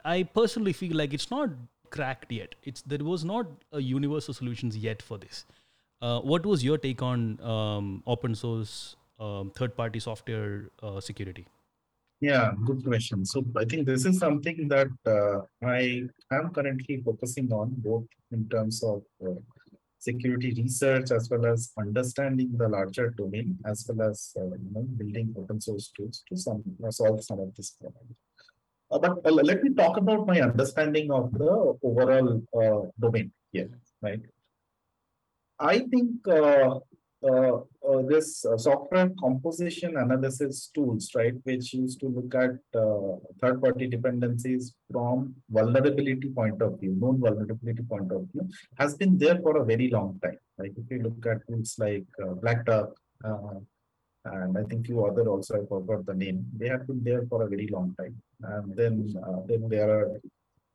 i 0.06 0.22
personally 0.22 0.74
feel 0.74 0.96
like 0.96 1.14
it's 1.14 1.32
not 1.32 1.50
cracked 1.90 2.32
yet. 2.32 2.56
It's 2.64 2.82
there 2.84 3.04
was 3.04 3.26
not 3.26 3.48
a 3.72 3.80
universal 3.80 4.34
solutions 4.34 4.78
yet 4.78 5.02
for 5.02 5.18
this. 5.18 5.46
Uh, 6.02 6.20
what 6.20 6.46
was 6.46 6.64
your 6.64 6.78
take 6.78 7.02
on 7.02 7.40
um, 7.42 8.04
open 8.08 8.34
source 8.34 8.96
um, 9.20 9.52
third 9.56 9.76
party 9.78 10.00
software 10.00 10.70
uh, 10.82 11.00
security 11.00 11.46
yeah, 12.22 12.54
good 12.66 12.84
question. 12.84 13.26
So 13.26 13.44
I 13.58 13.66
think 13.66 13.88
this 13.88 14.06
is 14.06 14.20
something 14.20 14.68
that 14.68 14.92
uh, 15.06 15.42
I 15.66 16.04
am 16.32 16.52
currently 16.52 17.02
focusing 17.04 17.52
on, 17.52 17.74
both 17.78 18.06
in 18.32 18.48
terms 18.48 18.84
of 18.84 19.02
uh, 19.26 19.40
security 19.98 20.54
research 20.56 21.12
as 21.12 21.30
well 21.30 21.46
as 21.48 21.72
understanding 21.78 22.52
the 22.58 22.68
larger 22.68 23.10
domain, 23.10 23.58
as 23.66 23.86
well 23.88 24.10
as 24.10 24.34
uh, 24.38 24.46
you 24.46 24.72
know 24.72 24.84
building 25.00 25.34
open 25.38 25.60
source 25.60 25.92
tools 25.98 26.24
to 26.30 26.38
some 26.38 26.64
uh, 26.86 26.92
solve 26.92 27.24
some 27.24 27.40
of 27.40 27.56
this 27.56 27.72
problem. 27.72 28.16
Uh, 28.92 29.00
but 29.00 29.26
uh, 29.26 29.32
let 29.32 29.64
me 29.64 29.74
talk 29.74 29.98
about 29.98 30.28
my 30.28 30.42
understanding 30.42 31.12
of 31.12 31.32
the 31.34 31.78
overall 31.82 32.94
domain 33.00 33.32
here, 33.52 33.70
right? 34.02 34.22
I 35.60 35.80
think 35.80 36.28
uh, 36.28 36.34
uh, 36.34 36.80
this 38.08 38.46
uh, 38.46 38.58
software 38.58 39.10
composition 39.20 39.98
analysis 39.98 40.72
tools, 40.74 41.12
right, 41.16 41.36
which 41.44 41.74
used 41.74 42.00
to 42.00 42.08
look 42.08 42.34
at 42.36 42.52
third-party 43.42 43.88
dependencies 43.88 44.74
from 44.92 45.36
vulnerability 45.50 46.30
point 46.30 46.62
of 46.62 46.80
view, 46.80 46.96
known 47.00 47.20
vulnerability 47.20 47.84
point 47.84 48.12
of 48.12 48.28
view, 48.32 48.50
has 48.78 48.96
been 48.96 49.18
there 49.18 49.40
for 49.42 49.58
a 49.58 49.66
very 49.66 49.90
long 49.90 50.20
time. 50.24 50.40
Like 50.58 50.74
if 50.78 50.90
you 50.90 51.04
look 51.04 51.26
at 51.26 51.46
tools 51.48 51.76
like 51.78 52.06
Black 52.42 52.66
Duck, 52.66 52.90
and 54.24 54.58
I 54.58 54.64
think 54.64 54.86
few 54.86 55.04
other 55.06 55.28
also 55.28 55.62
I 55.62 55.66
forgot 55.66 56.06
the 56.06 56.14
name. 56.14 56.46
They 56.56 56.68
have 56.68 56.86
been 56.86 57.04
there 57.04 57.26
for 57.28 57.44
a 57.44 57.50
very 57.50 57.68
long 57.68 57.96
time. 58.00 58.16
And 58.44 58.76
then 58.76 59.14
uh, 59.28 59.42
then 59.48 59.68
there 59.68 59.90
are 59.90 60.22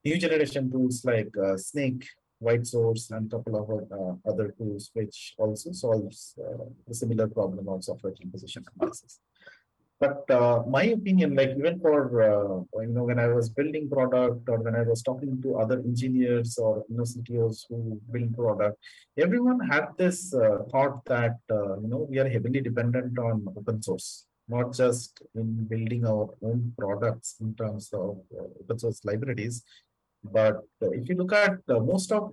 new 0.04 0.18
generation 0.18 0.70
tools 0.70 1.04
like 1.04 1.30
uh, 1.38 1.54
Snyk, 1.54 2.04
WhiteSource 2.42 3.10
and 3.10 3.32
a 3.32 3.36
couple 3.36 3.56
of 3.56 3.66
uh, 3.70 4.30
other 4.30 4.54
tools 4.58 4.90
which 4.94 5.34
also 5.38 5.72
solves 5.72 6.34
uh, 6.38 6.64
a 6.88 6.94
similar 6.94 7.28
problem 7.28 7.68
of 7.68 7.84
software 7.84 8.14
composition 8.20 8.64
analysis. 8.76 9.20
But 9.98 10.30
uh, 10.30 10.62
my 10.68 10.84
opinion, 10.84 11.34
like 11.34 11.50
even 11.56 11.80
for 11.80 12.22
uh, 12.22 12.82
you 12.82 12.92
know 12.92 13.04
when 13.04 13.18
I 13.18 13.28
was 13.28 13.48
building 13.48 13.88
product 13.88 14.46
or 14.46 14.58
when 14.58 14.74
I 14.74 14.82
was 14.82 15.02
talking 15.02 15.40
to 15.40 15.56
other 15.56 15.78
engineers 15.78 16.58
or 16.58 16.84
you 16.90 16.98
know 16.98 17.04
CTOs 17.04 17.64
who 17.68 17.98
build 18.12 18.36
product, 18.36 18.76
everyone 19.16 19.58
had 19.60 19.86
this 19.96 20.34
uh, 20.34 20.58
thought 20.70 21.02
that 21.06 21.38
uh, 21.50 21.78
you 21.80 21.88
know 21.88 22.06
we 22.10 22.18
are 22.18 22.28
heavily 22.28 22.60
dependent 22.60 23.18
on 23.18 23.46
open 23.56 23.82
source, 23.82 24.26
not 24.48 24.74
just 24.74 25.22
in 25.34 25.64
building 25.64 26.04
our 26.04 26.28
own 26.42 26.74
products 26.76 27.36
in 27.40 27.54
terms 27.54 27.88
of 27.94 28.18
open 28.60 28.78
source 28.78 29.02
libraries, 29.02 29.64
but 30.24 30.60
if 30.80 31.08
you 31.08 31.14
look 31.16 31.32
at 31.32 31.58
most 31.68 32.12
of 32.12 32.32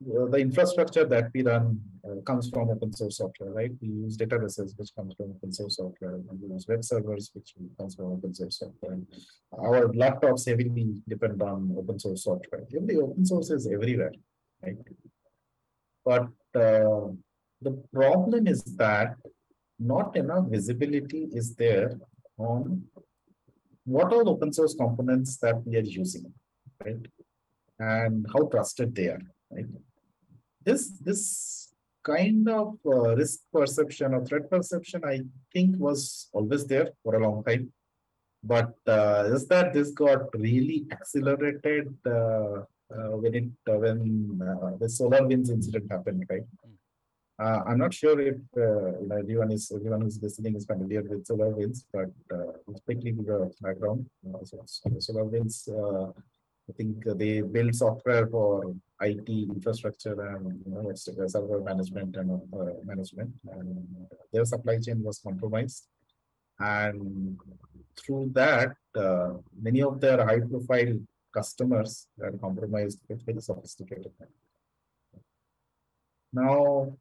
the 0.00 0.38
infrastructure 0.38 1.04
that 1.04 1.30
we 1.34 1.42
run 1.42 1.78
uh, 2.06 2.20
comes 2.22 2.48
from 2.48 2.70
open 2.70 2.92
source 2.92 3.18
software, 3.18 3.50
right? 3.50 3.70
We 3.82 3.88
use 3.88 4.16
databases, 4.16 4.78
which 4.78 4.90
comes 4.96 5.14
from 5.14 5.32
open 5.36 5.52
source 5.52 5.76
software. 5.76 6.14
And 6.14 6.40
we 6.40 6.48
use 6.48 6.66
web 6.66 6.82
servers, 6.82 7.30
which 7.34 7.52
comes 7.78 7.96
from 7.96 8.06
open 8.06 8.34
source 8.34 8.58
software. 8.58 8.98
Our 9.52 9.88
laptops 9.88 10.48
heavily 10.48 11.02
depend 11.06 11.42
on 11.42 11.74
open 11.76 11.98
source 11.98 12.24
software. 12.24 12.64
The 12.70 12.96
open 12.96 13.26
source 13.26 13.50
is 13.50 13.68
everywhere, 13.70 14.12
right? 14.62 14.76
But 16.04 16.28
uh, 16.54 17.12
the 17.60 17.82
problem 17.92 18.46
is 18.46 18.64
that 18.76 19.16
not 19.78 20.16
enough 20.16 20.46
visibility 20.48 21.28
is 21.32 21.54
there 21.54 21.98
on 22.38 22.84
what 23.84 24.12
are 24.12 24.24
the 24.24 24.30
open 24.30 24.52
source 24.52 24.74
components 24.74 25.36
that 25.38 25.62
we 25.66 25.76
are 25.76 25.80
using, 25.80 26.32
right? 26.84 27.06
And 27.80 28.26
how 28.32 28.46
trusted 28.46 28.94
they 28.94 29.08
are. 29.08 29.22
Right? 29.50 29.66
This 30.64 30.90
this 31.00 31.72
kind 32.02 32.48
of 32.48 32.78
uh, 32.86 33.16
risk 33.16 33.40
perception 33.52 34.14
or 34.14 34.24
threat 34.24 34.50
perception, 34.50 35.02
I 35.04 35.20
think, 35.52 35.76
was 35.78 36.28
always 36.32 36.66
there 36.66 36.90
for 37.02 37.16
a 37.16 37.22
long 37.26 37.42
time. 37.44 37.72
But 38.42 38.74
uh, 38.86 39.24
is 39.34 39.46
that 39.48 39.72
this 39.72 39.90
got 39.90 40.34
really 40.34 40.86
accelerated 40.92 41.94
uh, 42.06 42.64
uh 42.90 43.14
when 43.22 43.34
it 43.40 43.48
uh, 43.70 43.78
when 43.78 44.00
uh, 44.42 44.76
the 44.80 44.86
SolarWinds 44.86 45.50
incident 45.50 45.90
happened, 45.90 46.24
right? 46.28 46.46
Uh, 47.40 47.62
I'm 47.66 47.78
not 47.78 47.94
sure 47.94 48.20
if 48.20 48.36
uh, 48.56 49.16
everyone 49.18 49.50
is 49.50 49.72
everyone 49.74 50.02
who's 50.02 50.20
listening 50.22 50.56
is 50.56 50.66
familiar 50.66 51.02
with 51.02 51.26
SolarWinds, 51.26 51.84
but 51.90 52.12
uh, 52.34 52.52
quickly 52.84 53.12
give 53.12 53.28
a 53.30 53.50
background. 53.62 54.04
So, 54.44 54.58
SolarWinds 55.06 55.56
I 56.70 56.72
think 56.76 57.04
they 57.04 57.40
build 57.40 57.74
software 57.74 58.26
for 58.28 58.74
IT 59.00 59.28
infrastructure 59.28 60.16
and 60.28 60.62
you 60.64 60.72
know, 60.72 60.92
server 60.94 61.60
management 61.60 62.16
and 62.16 62.30
uh, 62.52 62.74
management. 62.84 63.32
And 63.50 63.86
their 64.32 64.44
supply 64.44 64.78
chain 64.78 65.02
was 65.02 65.18
compromised, 65.18 65.88
and 66.60 67.36
through 67.98 68.30
that, 68.34 68.72
uh, 68.94 69.30
many 69.60 69.82
of 69.82 70.00
their 70.00 70.24
high-profile 70.24 71.00
customers 71.34 72.06
are 72.22 72.32
compromised 72.32 73.00
with 73.08 73.24
very 73.26 73.40
sophisticated. 73.40 74.12
Now, 76.32 76.96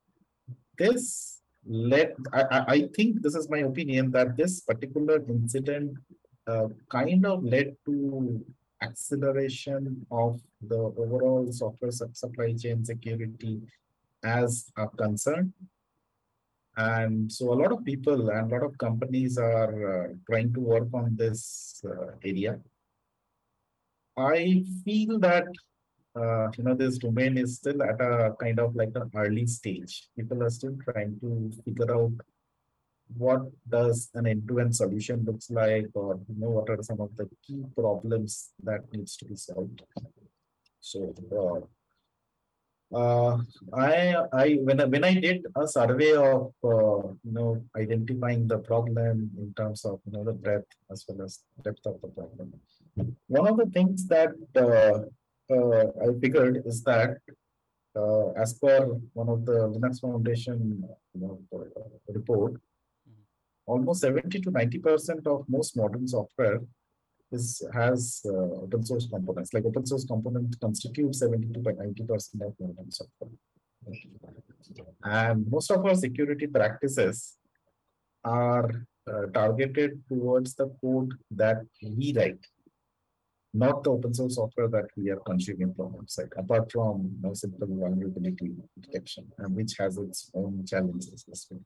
this 0.78 1.42
led. 1.68 2.16
I, 2.34 2.64
I 2.76 2.90
think 2.96 3.22
this 3.22 3.36
is 3.36 3.50
my 3.50 3.60
opinion 3.60 4.12
that 4.12 4.36
this 4.36 4.62
particular 4.62 5.24
incident 5.28 5.98
uh, 6.48 6.70
kind 6.90 7.26
of 7.26 7.44
led 7.44 7.76
to 7.86 8.44
acceleration 8.82 10.06
of 10.12 10.42
the 10.62 10.78
overall 10.78 11.52
software 11.52 11.92
supply 11.92 12.54
chain 12.54 12.84
security 12.86 13.62
as 14.24 14.72
a 14.78 14.88
concern. 14.88 15.54
And 16.78 17.32
so 17.32 17.52
a 17.52 17.60
lot 17.62 17.72
of 17.72 17.84
people 17.84 18.30
and 18.30 18.52
a 18.52 18.56
lot 18.56 18.64
of 18.64 18.78
companies 18.78 19.38
are 19.38 20.06
uh, 20.06 20.14
trying 20.30 20.54
to 20.54 20.60
work 20.62 20.88
on 20.94 21.16
this 21.16 21.82
uh, 21.86 22.12
area. 22.24 22.60
I 24.18 24.64
feel 24.86 25.20
that 25.20 25.48
uh, 26.16 26.48
you 26.58 26.64
know 26.64 26.74
this 26.74 26.98
domain 26.98 27.38
is 27.38 27.58
still 27.58 27.82
at 27.84 28.02
a 28.02 28.34
kind 28.42 28.60
of 28.60 28.76
like 28.76 28.92
an 28.96 29.10
early 29.16 29.46
stage. 29.46 30.08
People 30.18 30.44
are 30.44 30.50
still 30.50 30.76
trying 30.84 31.20
to 31.22 31.52
figure 31.64 31.94
out 31.94 32.12
what 33.18 33.42
does 33.68 34.10
an 34.14 34.28
end-to-end 34.28 34.76
solution 34.76 35.24
looks 35.26 35.50
like 35.50 35.88
or 35.94 36.20
you 36.28 36.36
know 36.40 36.50
what 36.50 36.70
are 36.70 36.82
some 36.84 37.02
of 37.02 37.16
the 37.18 37.28
key 37.44 37.64
problems 37.76 38.52
that 38.64 38.82
needs 38.94 39.18
to 39.18 39.26
be 39.26 39.36
solved? 39.36 39.82
So 40.80 41.14
uh, 41.32 42.96
uh, 42.96 43.38
I, 43.74 44.16
I 44.34 44.60
when 44.64 44.82
I, 44.82 44.86
when 44.86 45.04
I 45.04 45.14
did 45.14 45.46
a 45.56 45.68
survey 45.68 46.16
of 46.16 46.54
uh, 46.64 47.10
you 47.24 47.34
know 47.38 47.64
identifying 47.78 48.48
the 48.48 48.60
problem 48.60 49.30
in 49.38 49.54
terms 49.56 49.86
of 49.86 50.00
you 50.06 50.14
know 50.14 50.24
the 50.24 50.34
breadth 50.34 50.72
as 50.92 51.06
well 51.08 51.24
as 51.24 51.44
depth 51.64 51.86
of 51.86 52.02
the 52.02 52.08
problem, 52.08 52.54
one 53.28 53.48
of 53.48 53.58
the 53.58 53.68
things 53.68 54.08
that 54.08 54.32
uh, 54.56 55.02
uh 55.54 55.86
I 56.02 56.20
figured 56.20 56.64
is 56.66 56.84
that 56.84 57.18
uh, 57.96 58.32
as 58.32 58.54
per 58.54 58.86
one 59.14 59.30
of 59.30 59.46
the 59.46 59.68
Linux 59.74 60.02
Foundation 60.02 60.84
you 61.14 61.22
know, 61.22 61.40
report, 62.08 62.54
almost 63.70 64.02
70 64.02 64.42
to 64.42 64.52
90% 64.52 65.28
of 65.28 65.46
most 65.48 65.78
modern 65.78 66.08
software 66.08 66.60
is 67.32 67.62
has 67.74 68.22
uh, 68.26 68.64
open 68.66 68.84
source 68.84 69.08
components. 69.08 69.54
Like 69.54 69.66
open 69.66 69.86
source 69.86 70.06
component 70.06 70.60
constitutes 70.60 71.20
70 71.20 71.54
to 71.54 71.60
90% 71.60 72.48
of 72.48 72.54
modern 72.60 72.92
software. 72.92 73.30
And 75.04 75.50
most 75.50 75.72
of 75.72 75.86
our 75.86 75.96
security 75.96 76.48
practices 76.48 77.38
are 78.24 78.70
uh, 79.12 79.26
targeted 79.34 80.02
towards 80.10 80.56
the 80.56 80.68
code 80.82 81.14
that 81.32 81.62
we 81.82 82.14
write, 82.16 82.46
not 83.54 83.84
the 83.84 83.92
open 83.92 84.14
source 84.14 84.36
software 84.36 84.68
that 84.68 84.88
we 84.98 85.10
are 85.10 85.22
consuming 85.32 85.74
from 85.74 85.96
outside, 86.00 86.32
apart 86.38 86.72
from 86.72 87.16
know, 87.22 87.34
simple 87.34 87.68
vulnerability 87.68 88.52
detection, 88.82 89.26
and 89.38 89.56
which 89.56 89.76
has 89.80 89.98
its 89.98 90.30
own 90.34 90.66
challenges 90.66 91.26
as 91.32 91.48
well. 91.50 91.62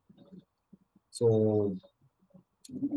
So 1.10 1.78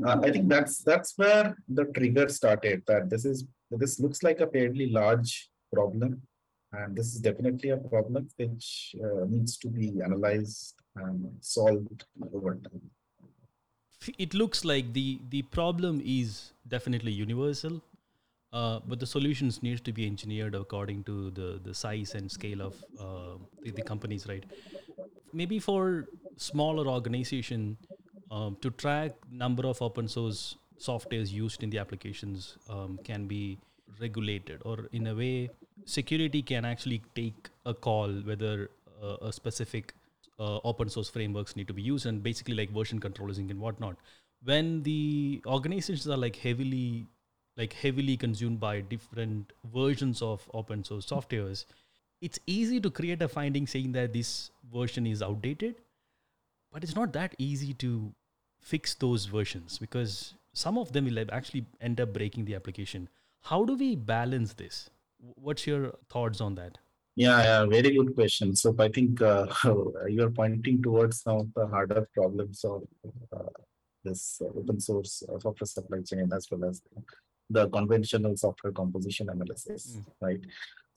uh, 0.07 0.21
I 0.23 0.31
think 0.31 0.49
that's 0.49 0.79
that's 0.79 1.15
where 1.17 1.57
the 1.69 1.87
trigger 1.87 2.29
started. 2.29 2.83
That 2.87 3.11
this 3.11 3.25
is 3.25 3.47
this 3.71 3.99
looks 4.01 4.23
like 4.23 4.41
a 4.41 4.47
fairly 4.47 4.91
large 4.91 5.49
problem, 5.73 6.23
and 6.73 6.97
this 6.97 7.15
is 7.15 7.21
definitely 7.21 7.71
a 7.71 7.77
problem 7.77 8.29
which 8.37 8.95
uh, 9.03 9.25
needs 9.29 9.57
to 9.59 9.69
be 9.69 9.93
analyzed 10.05 10.75
and 10.97 11.31
solved 11.41 12.05
over 12.33 12.55
time. 12.55 12.91
It 14.19 14.35
looks 14.35 14.65
like 14.65 14.93
the 14.93 15.19
the 15.31 15.43
problem 15.43 16.01
is 16.05 16.53
definitely 16.69 17.13
universal, 17.13 17.83
uh, 18.53 18.81
but 18.87 19.01
the 19.01 19.07
solutions 19.07 19.63
needs 19.63 19.81
to 19.81 19.93
be 19.93 20.07
engineered 20.07 20.55
according 20.55 21.05
to 21.05 21.31
the 21.31 21.61
the 21.63 21.75
size 21.75 22.15
and 22.15 22.31
scale 22.31 22.63
of 22.63 22.85
uh, 23.01 23.37
the, 23.63 23.73
the, 23.73 23.83
companies, 23.83 24.27
right? 24.29 24.45
Maybe 25.33 25.59
for 25.59 26.07
smaller 26.37 26.87
organization 26.87 27.77
um, 28.31 28.57
to 28.61 28.71
track 28.71 29.13
number 29.31 29.67
of 29.67 29.81
open 29.83 30.09
source 30.09 30.57
softwares 30.79 31.31
used 31.31 31.63
in 31.63 31.71
the 31.71 31.79
applications 31.79 32.57
um, 32.69 32.99
can 33.05 33.27
be 33.27 33.59
regulated, 34.01 34.61
or 34.65 34.89
in 34.93 35.07
a 35.07 35.15
way, 35.15 35.51
security 35.85 36.43
can 36.43 36.65
actually 36.65 37.03
take 37.15 37.49
a 37.65 37.73
call 37.73 38.09
whether 38.09 38.71
uh, 39.03 39.17
a 39.23 39.33
specific 39.33 39.95
uh, 40.39 40.59
open 40.65 40.89
source 40.89 41.09
frameworks 41.09 41.57
need 41.57 41.67
to 41.69 41.73
be 41.73 41.83
used, 41.83 42.07
and 42.07 42.23
basically 42.23 42.55
like 42.55 42.71
version 42.71 42.99
controlling 42.99 43.51
and 43.51 43.61
whatnot. 43.61 43.97
When 44.45 44.83
the 44.83 45.43
organizations 45.47 46.09
are 46.09 46.17
like 46.17 46.37
heavily 46.37 47.07
like 47.57 47.73
heavily 47.73 48.19
consumed 48.19 48.61
by 48.61 48.81
different 48.83 49.53
versions 49.75 50.21
of 50.21 50.49
open 50.53 50.85
source 50.85 51.07
softwares, 51.07 51.65
it's 52.21 52.39
easy 52.47 52.81
to 52.81 52.91
create 52.91 53.23
a 53.23 53.29
finding 53.29 53.67
saying 53.67 53.93
that 53.93 54.13
this 54.13 54.51
version 54.73 55.07
is 55.07 55.23
outdated, 55.23 55.77
but 56.77 56.85
it's 56.85 56.95
not 56.95 57.15
that 57.15 57.35
easy 57.39 57.73
to 57.73 58.13
fix 58.61 58.93
those 58.93 59.25
versions 59.25 59.79
because 59.79 60.35
some 60.53 60.77
of 60.77 60.93
them 60.93 61.07
will 61.07 61.19
actually 61.33 61.65
end 61.81 61.99
up 62.03 62.13
breaking 62.13 62.45
the 62.45 62.55
application. 62.55 63.09
How 63.45 63.65
do 63.65 63.77
we 63.77 63.97
balance 63.97 64.53
this? 64.53 64.91
What's 65.37 65.67
your 65.67 65.95
thoughts 66.11 66.43
on 66.43 66.55
that? 66.57 66.77
Yeah, 67.15 67.43
yeah, 67.43 67.65
very 67.65 67.97
good 67.97 68.15
question. 68.15 68.55
So 68.55 68.75
I 68.79 68.91
think 68.91 69.23
uh, 69.23 69.47
you're 70.07 70.29
pointing 70.29 70.83
towards 70.83 71.23
some 71.23 71.39
of 71.39 71.55
the 71.55 71.67
harder 71.67 72.07
problems 72.13 72.63
of 72.63 72.83
uh, 73.35 73.49
this 74.05 74.43
open 74.43 74.79
source 74.79 75.23
software 75.41 75.67
supply 75.67 76.03
chain 76.03 76.31
as 76.31 76.47
well 76.51 76.69
as 76.69 76.83
the 77.49 77.71
conventional 77.71 78.37
software 78.37 78.75
composition 78.75 79.31
analysis, 79.31 79.97
mm. 79.97 80.05
right? 80.21 80.41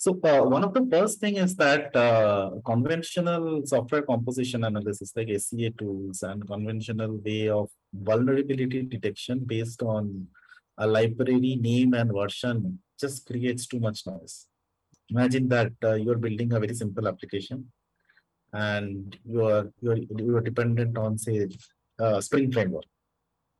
So 0.03 0.17
uh, 0.23 0.43
one 0.43 0.63
of 0.63 0.73
the 0.73 0.87
first 0.89 1.19
thing 1.19 1.35
is 1.35 1.57
that 1.57 1.93
uh, 1.93 2.51
conventional 2.65 3.65
software 3.65 4.01
composition 4.01 4.63
analysis 4.63 5.11
like 5.13 5.29
SCA 5.37 5.71
tools 5.71 6.23
and 6.23 6.47
conventional 6.47 7.17
way 7.17 7.49
of 7.49 7.69
vulnerability 7.93 8.83
detection 8.83 9.39
based 9.45 9.83
on 9.83 10.27
a 10.77 10.87
library 10.87 11.57
name 11.59 11.93
and 11.95 12.13
version 12.13 12.79
just 12.97 13.27
creates 13.27 13.67
too 13.67 13.81
much 13.81 14.07
noise. 14.07 14.47
Imagine 15.09 15.49
that 15.49 15.73
uh, 15.83 15.95
you're 15.95 16.17
building 16.17 16.53
a 16.53 16.61
very 16.61 16.75
simple 16.75 17.05
application 17.05 17.69
and 18.53 19.19
you 19.25 19.43
are 19.43 19.69
you're, 19.81 19.97
you're 20.17 20.39
dependent 20.39 20.97
on 20.97 21.17
say 21.17 21.49
uh, 21.99 22.21
Spring 22.21 22.49
framework. 22.53 22.85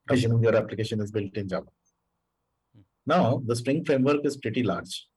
Assuming 0.09 0.41
your 0.41 0.55
application 0.55 1.01
is 1.01 1.11
built 1.11 1.35
in 1.35 1.49
Java 1.49 1.67
now, 3.09 3.41
the 3.45 3.55
Spring 3.55 3.83
framework 3.83 4.23
is 4.23 4.37
pretty 4.37 4.61
large. 4.61 5.08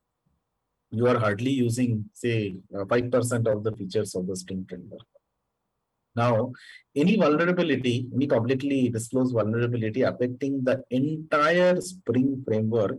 You 0.92 1.06
are 1.06 1.18
hardly 1.18 1.50
using, 1.50 2.04
say, 2.12 2.54
5% 2.72 3.46
uh, 3.46 3.56
of 3.56 3.64
the 3.64 3.72
features 3.72 4.14
of 4.14 4.26
the 4.26 4.36
Spring 4.36 4.66
framework. 4.68 5.06
Now, 6.14 6.52
any 6.94 7.16
vulnerability, 7.16 8.06
any 8.14 8.26
publicly 8.26 8.90
disclosed 8.90 9.32
vulnerability 9.32 10.02
affecting 10.02 10.62
the 10.62 10.84
entire 10.90 11.80
Spring 11.80 12.42
framework 12.46 12.98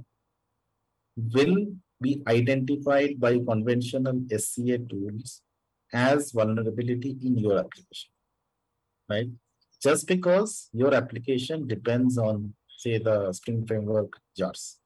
will 1.15 1.67
be 2.01 2.23
identified 2.27 3.19
by 3.19 3.37
conventional 3.37 4.23
SCA 4.35 4.79
tools 4.79 5.43
as 5.93 6.31
vulnerability 6.31 7.15
in 7.21 7.37
your 7.37 7.59
application, 7.59 8.09
right? 9.07 9.29
Just 9.81 10.07
because 10.07 10.69
your 10.73 10.95
application 10.95 11.67
depends 11.67 12.17
on, 12.17 12.55
say, 12.77 12.97
the 12.97 13.31
Spring 13.33 13.67
framework 13.67 14.19
jars. 14.35 14.79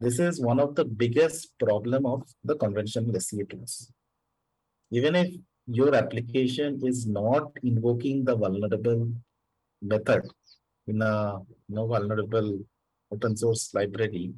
This 0.00 0.18
is 0.18 0.40
one 0.40 0.58
of 0.58 0.74
the 0.74 0.84
biggest 0.84 1.52
problem 1.58 2.04
of 2.04 2.22
the 2.42 2.56
conventional 2.56 3.18
SCA 3.18 3.44
tools. 3.44 3.92
Even 4.90 5.14
if 5.14 5.34
your 5.66 5.94
application 5.94 6.80
is 6.84 7.06
not 7.06 7.52
invoking 7.62 8.24
the 8.24 8.36
vulnerable 8.36 9.08
method 9.80 10.22
in 10.88 11.00
a 11.00 11.38
no 11.68 11.86
vulnerable 11.86 12.58
open 13.12 13.36
source 13.36 13.72
library, 13.72 14.32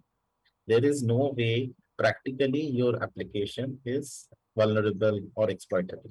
there 0.67 0.85
is 0.85 1.03
no 1.03 1.35
way 1.37 1.71
practically 1.99 2.61
your 2.61 3.03
application 3.03 3.79
is 3.87 4.29
vulnerable 4.57 5.21
or 5.35 5.51
exploitable. 5.51 6.11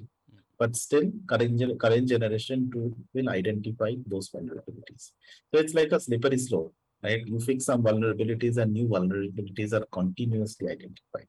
But 0.58 0.74
still, 0.74 1.12
current, 1.28 1.78
current 1.78 2.08
generation 2.08 2.70
tool 2.72 2.92
will 3.14 3.28
identify 3.28 3.94
those 4.06 4.30
vulnerabilities. 4.30 5.12
So 5.50 5.60
it's 5.60 5.74
like 5.74 5.92
a 5.92 6.00
slippery 6.00 6.38
slope 6.38 6.74
right? 7.02 7.26
You 7.26 7.40
fix 7.40 7.64
some 7.66 7.82
vulnerabilities 7.82 8.56
and 8.56 8.72
new 8.72 8.88
vulnerabilities 8.88 9.72
are 9.72 9.86
continuously 9.92 10.68
identified. 10.68 11.28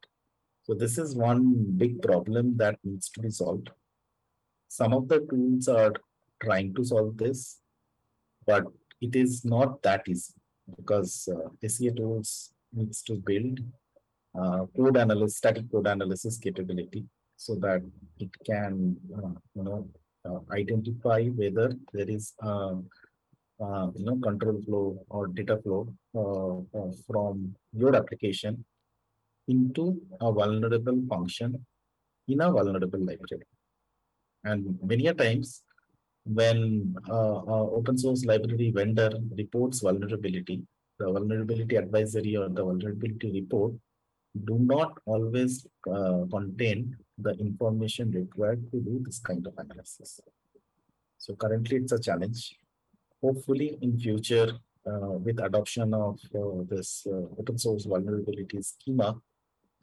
So 0.64 0.74
this 0.74 0.98
is 0.98 1.16
one 1.16 1.66
big 1.78 2.02
problem 2.02 2.58
that 2.58 2.78
needs 2.84 3.10
to 3.12 3.22
be 3.22 3.30
solved. 3.30 3.70
Some 4.68 4.94
of 4.94 5.08
the 5.08 5.20
tools 5.30 5.68
are 5.68 5.94
trying 6.44 6.74
to 6.76 6.84
solve 6.84 7.18
this, 7.18 7.60
but 8.46 8.66
it 9.02 9.16
is 9.16 9.46
not 9.46 9.82
that 9.84 10.08
easy 10.08 10.34
because 10.76 11.30
uh, 11.32 11.50
SCA 11.66 11.92
tools 11.92 12.54
needs 12.74 13.02
to 13.04 13.16
build 13.16 13.60
uh, 14.38 14.66
code 14.76 14.98
analysis, 14.98 15.38
static 15.38 15.72
code 15.72 15.88
analysis 15.88 16.38
capability 16.38 17.06
so 17.38 17.56
that 17.56 17.82
it 18.20 18.30
can, 18.46 18.98
uh, 19.16 19.30
you 19.56 19.64
know, 19.64 19.88
uh, 20.26 20.40
identify 20.52 21.24
whether 21.28 21.74
there 21.94 22.10
is 22.10 22.34
uh, 23.60 23.88
you 23.96 24.06
know 24.06 24.18
control 24.18 24.62
flow 24.66 25.06
or 25.10 25.28
data 25.28 25.58
flow 25.64 25.88
uh, 26.16 26.80
uh, 26.80 26.92
from 27.08 27.56
your 27.74 27.96
application 27.96 28.64
into 29.48 30.00
a 30.22 30.32
vulnerable 30.32 31.02
function 31.10 31.66
in 32.28 32.42
a 32.42 32.52
vulnerable 32.52 33.00
library. 33.00 33.48
And 34.44 34.78
many 34.84 35.08
a 35.08 35.14
times 35.14 35.64
when 36.26 36.96
uh, 37.10 37.42
open 37.78 37.98
source 37.98 38.26
library 38.26 38.72
vendor 38.76 39.12
reports 39.38 39.80
vulnerability, 39.82 40.62
the 41.00 41.12
vulnerability 41.12 41.78
advisory 41.78 42.36
or 42.36 42.50
the 42.50 42.64
vulnerability 42.64 43.32
report 43.32 43.74
do 44.46 44.60
not 44.60 44.98
always 45.06 45.66
uh, 45.92 46.26
contain 46.30 46.96
the 47.18 47.32
information 47.40 48.12
required 48.12 48.70
to 48.72 48.80
do 48.80 49.02
this 49.04 49.20
kind 49.20 49.48
of 49.48 49.54
analysis. 49.58 50.20
So 51.18 51.34
currently 51.36 51.78
it's 51.78 51.94
a 51.94 52.00
challenge 52.00 52.56
hopefully 53.22 53.78
in 53.82 53.98
future 54.00 54.52
uh, 54.86 55.14
with 55.26 55.40
adoption 55.44 55.94
of 55.94 56.20
uh, 56.36 56.64
this 56.70 57.06
uh, 57.08 57.26
open 57.40 57.58
source 57.58 57.86
vulnerability 57.86 58.62
schema 58.62 59.16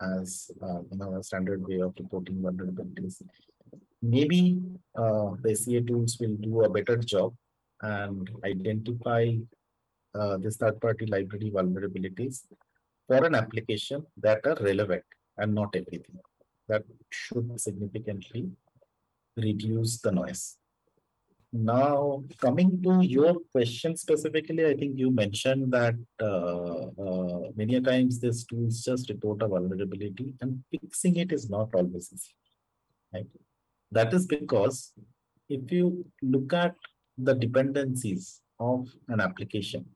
as 0.01 0.51
you 0.91 0.99
know 0.99 1.17
a 1.17 1.23
standard 1.23 1.67
way 1.67 1.81
of 1.81 1.93
reporting 1.99 2.37
vulnerabilities 2.47 3.23
maybe 4.03 4.61
uh, 4.97 5.31
the 5.43 5.55
SCA 5.55 5.81
tools 5.81 6.19
will 6.21 6.37
do 6.37 6.63
a 6.63 6.69
better 6.69 6.97
job 6.97 7.35
and 7.83 8.31
identify 8.45 9.35
uh, 10.15 10.37
this 10.37 10.57
third 10.57 10.81
party 10.81 11.07
library 11.07 11.51
vulnerabilities 11.51 12.45
for 13.07 13.25
an 13.25 13.35
application 13.35 14.05
that 14.17 14.47
are 14.47 14.57
relevant 14.61 15.05
and 15.39 15.55
not 15.55 15.75
everything. 15.75 16.19
That 16.69 16.85
should 17.11 17.61
significantly 17.61 18.51
reduce 19.37 20.01
the 20.01 20.13
noise 20.13 20.57
now, 21.57 22.25
coming 22.41 22.83
to 22.83 23.01
your 23.03 23.37
question 23.53 23.97
specifically, 23.97 24.67
I 24.67 24.75
think 24.75 24.99
you 24.99 25.13
mentioned 25.13 25.73
that 25.73 25.95
uh, 26.21 26.87
uh, 27.01 27.51
many 27.55 27.81
times 27.81 28.19
these 28.19 28.45
tools 28.45 28.83
just 28.83 29.09
report 29.09 29.41
a 29.41 29.47
vulnerability 29.47 30.35
and 30.41 30.65
fixing 30.73 31.15
it 31.15 31.31
is 31.31 31.49
not 31.49 31.69
always 31.73 32.11
easy. 32.13 32.35
Right? 33.13 33.29
That 33.93 34.13
is 34.13 34.27
because 34.27 34.95
if 35.49 35.71
you 35.71 36.05
look 36.23 36.53
at 36.53 36.75
the 37.17 37.35
dependencies 37.35 38.41
of 38.59 38.89
an 39.07 39.21
application, 39.21 39.87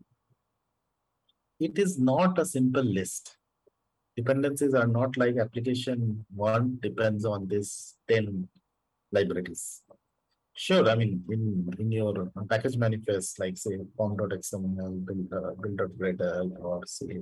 it 1.58 1.76
is 1.76 1.98
not 1.98 2.38
a 2.38 2.46
simple 2.46 2.84
list. 2.84 3.36
Dependencies 4.16 4.74
are 4.74 4.86
not 4.86 5.16
like 5.16 5.38
application 5.38 6.24
one 6.32 6.78
depends 6.80 7.24
on 7.24 7.48
this 7.48 7.96
10 8.08 8.46
libraries 9.10 9.82
Sure. 10.58 10.88
I 10.90 10.96
mean, 10.96 11.22
in 11.30 11.42
in 11.78 11.92
your 11.92 12.14
package 12.50 12.76
manifest, 12.76 13.38
like 13.38 13.56
say 13.56 13.78
pom.xml, 13.96 14.94
build, 15.08 15.32
uh, 15.32 15.52
build.gradle, 15.62 16.50
or 16.60 16.80
say 16.84 17.20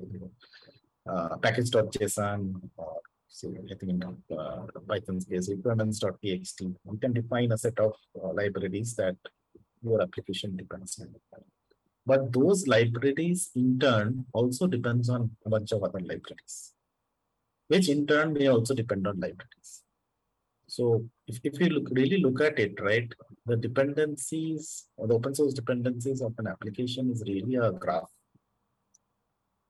uh, 1.10 1.36
package.json, 1.36 2.40
or 2.78 2.96
say 3.28 3.48
I 3.70 3.74
think 3.74 3.90
in 3.92 4.02
uh, 4.38 4.62
Python's 4.88 5.26
case, 5.26 5.50
requirements.txt, 5.50 6.60
you 6.62 6.98
can 6.98 7.12
define 7.12 7.52
a 7.52 7.58
set 7.58 7.78
of 7.78 7.92
uh, 8.18 8.32
libraries 8.32 8.94
that 8.96 9.16
your 9.82 10.00
application 10.00 10.56
depends 10.56 10.98
on. 10.98 11.14
But 12.06 12.32
those 12.32 12.66
libraries 12.66 13.50
in 13.54 13.78
turn 13.78 14.24
also 14.32 14.66
depends 14.66 15.10
on 15.10 15.32
a 15.44 15.50
bunch 15.50 15.72
of 15.72 15.82
other 15.82 16.00
libraries, 16.00 16.72
which 17.68 17.90
in 17.90 18.06
turn 18.06 18.32
may 18.32 18.46
also 18.46 18.72
depend 18.72 19.06
on 19.06 19.20
libraries. 19.20 19.82
So 20.76 21.08
if, 21.26 21.36
if 21.42 21.58
you 21.58 21.68
look 21.74 21.88
really 21.90 22.18
look 22.18 22.40
at 22.42 22.58
it, 22.58 22.74
right, 22.88 23.10
the 23.46 23.56
dependencies 23.56 24.88
or 24.98 25.06
the 25.06 25.14
open 25.14 25.34
source 25.34 25.54
dependencies 25.54 26.20
of 26.20 26.34
an 26.36 26.46
application 26.48 27.10
is 27.10 27.22
really 27.26 27.54
a 27.54 27.72
graph, 27.72 28.12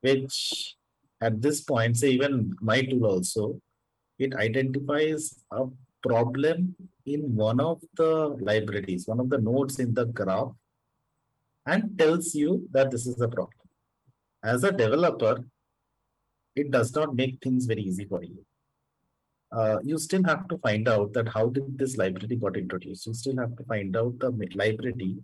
which 0.01 0.75
at 1.21 1.41
this 1.41 1.61
point, 1.61 1.97
say 1.97 2.11
even 2.11 2.57
my 2.61 2.83
tool 2.83 3.07
also, 3.07 3.61
it 4.19 4.35
identifies 4.35 5.45
a 5.53 5.67
problem 6.03 6.75
in 7.15 7.37
one 7.37 7.61
of 7.61 7.81
the 7.97 8.13
libraries, 8.41 9.07
one 9.07 9.21
of 9.21 9.31
the 9.31 9.39
nodes 9.39 9.79
in 9.79 9.95
the 9.95 10.07
graph, 10.07 10.53
and 11.67 11.97
tells 11.97 12.35
you 12.35 12.69
that 12.73 12.91
this 12.91 13.07
is 13.07 13.15
the 13.15 13.29
problem. 13.29 13.69
As 14.43 14.65
a 14.65 14.73
developer, 14.73 15.37
it 16.57 16.73
does 16.73 16.93
not 16.97 17.15
make 17.15 17.39
things 17.41 17.67
very 17.67 17.83
easy 17.83 18.07
for 18.07 18.25
you. 18.25 18.45
Uh, 19.53 19.79
you 19.83 19.97
still 19.99 20.25
have 20.25 20.49
to 20.49 20.59
find 20.59 20.89
out 20.89 21.13
that 21.13 21.29
how 21.29 21.49
did 21.49 21.79
this 21.79 21.97
library 21.97 22.37
got 22.37 22.57
introduced. 22.57 23.07
You 23.07 23.15
still 23.15 23.37
have 23.39 23.57
to 23.57 23.65
find 23.65 23.97
out 23.97 24.19
the 24.19 24.31
library 24.55 25.19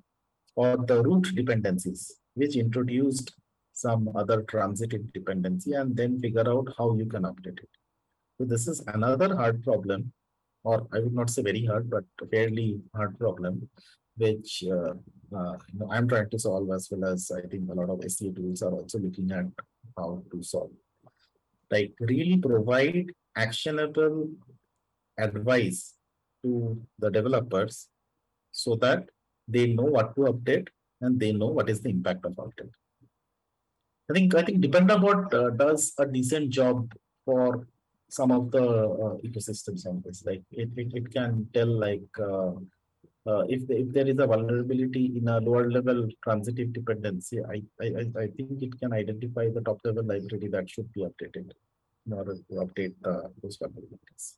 or 0.55 0.77
the 0.77 1.03
root 1.03 1.35
dependencies, 1.35 2.15
which 2.35 2.57
introduced 2.57 3.35
some 3.73 4.09
other 4.15 4.43
transitive 4.43 5.13
dependency 5.13 5.73
and 5.73 5.97
then 5.97 6.21
figure 6.21 6.49
out 6.49 6.69
how 6.79 6.95
you 6.95 7.07
can 7.07 7.23
update 7.23 7.59
it. 7.59 7.69
So 8.39 8.45
this 8.45 8.69
is 8.69 8.83
another 8.87 9.35
hard 9.37 9.63
problem, 9.65 10.13
or 10.63 10.87
I 10.93 11.01
would 11.01 11.15
not 11.15 11.31
say 11.31 11.43
very 11.43 11.65
hard, 11.65 11.91
but 11.91 12.05
fairly 12.31 12.81
hard 12.95 13.19
problem, 13.19 13.69
which 14.17 14.65
uh, 14.71 14.95
uh, 15.37 15.57
you 15.73 15.79
know, 15.79 15.89
I'm 15.91 16.09
trying 16.09 16.31
to 16.31 16.39
solve 16.39 16.71
as 16.71 16.89
well 16.91 17.13
as 17.13 17.31
I 17.31 17.47
think 17.49 17.71
a 17.71 17.75
lot 17.75 17.91
of 17.91 18.03
SCA 18.11 18.31
tools 18.33 18.63
are 18.63 18.73
also 18.73 18.99
looking 18.99 19.31
at 19.33 19.47
how 19.97 20.23
to 20.31 20.43
solve. 20.43 20.71
Like 21.71 21.95
really 22.01 22.37
provide 22.37 23.11
actionable 23.37 24.29
advice 25.19 25.95
to 26.43 26.81
the 26.99 27.11
developers 27.11 27.89
so 28.51 28.77
that 28.77 29.09
they 29.49 29.67
know 29.73 29.85
what 29.85 30.15
to 30.17 30.23
update 30.23 30.69
and 31.01 31.19
they 31.19 31.33
know 31.33 31.47
what 31.47 31.69
is 31.69 31.81
the 31.81 31.91
impact 31.91 32.25
of 32.25 32.33
update. 32.35 32.71
I 34.11 34.15
think 34.15 34.35
I 34.35 34.43
think 34.43 34.65
Dependabot 34.65 35.33
uh, 35.33 35.51
does 35.51 35.93
a 35.99 36.07
decent 36.07 36.51
job 36.51 36.93
for 37.25 37.67
some 38.09 38.31
of 38.31 38.51
the 38.51 38.63
uh, 38.63 39.17
ecosystems 39.27 39.87
on 39.87 40.03
this. 40.05 40.25
Like 40.25 40.43
it, 40.51 40.71
it, 40.77 40.93
it 40.95 41.13
can 41.13 41.49
tell 41.55 41.67
like 41.67 42.11
uh, 42.21 42.53
uh, 43.25 43.45
if 43.49 43.67
the, 43.69 43.79
if 43.79 43.93
there 43.93 44.07
is 44.07 44.19
a 44.19 44.27
vulnerability 44.27 45.13
in 45.17 45.29
a 45.29 45.39
lower 45.41 45.71
level 45.71 46.09
transitive 46.23 46.73
dependency, 46.73 47.41
I, 47.43 47.63
I 47.81 47.87
I 48.25 48.27
think 48.37 48.61
it 48.61 48.79
can 48.81 48.93
identify 48.93 49.49
the 49.49 49.63
top 49.63 49.81
level 49.85 50.05
library 50.05 50.49
that 50.49 50.69
should 50.69 50.93
be 50.93 51.03
updated 51.03 51.53
in 52.07 52.13
order 52.13 52.35
to 52.35 52.55
update 52.65 52.95
uh, 53.05 53.29
those 53.43 53.59
vulnerabilities. 53.59 54.35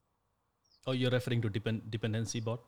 Oh, 0.87 0.93
you're 0.93 1.11
referring 1.11 1.41
to 1.43 1.49
depend 1.49 1.91
dependency 1.91 2.41
bot? 2.41 2.61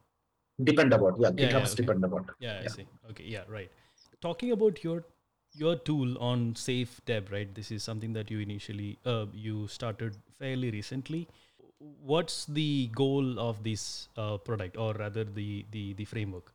Dependabot, 0.60 1.14
yeah, 1.18 1.30
Yeah, 1.36 1.48
yeah, 1.48 1.52
GitHub's 1.52 1.72
okay. 1.74 1.82
Dependabot. 1.84 2.28
Yeah, 2.38 2.58
I 2.60 2.62
Yeah. 2.62 2.68
see. 2.68 2.86
Okay, 3.10 3.24
yeah, 3.24 3.44
right. 3.48 3.70
Talking 4.22 4.52
about 4.52 4.82
your 4.82 5.04
your 5.52 5.76
tool 5.76 6.16
on 6.18 6.54
SafeDep, 6.54 7.30
right? 7.32 7.54
This 7.54 7.70
is 7.70 7.82
something 7.82 8.12
that 8.14 8.30
you 8.30 8.40
initially 8.40 8.98
uh, 9.04 9.26
you 9.32 9.66
started 9.68 10.16
fairly 10.38 10.70
recently. 10.70 11.28
What's 12.12 12.46
the 12.46 12.88
goal 12.94 13.38
of 13.38 13.62
this 13.62 14.08
uh, 14.16 14.38
product, 14.38 14.76
or 14.78 14.94
rather 14.94 15.24
the 15.24 15.64
the 15.70 15.92
the 15.94 16.04
framework? 16.06 16.52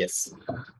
Yes. 0.00 0.32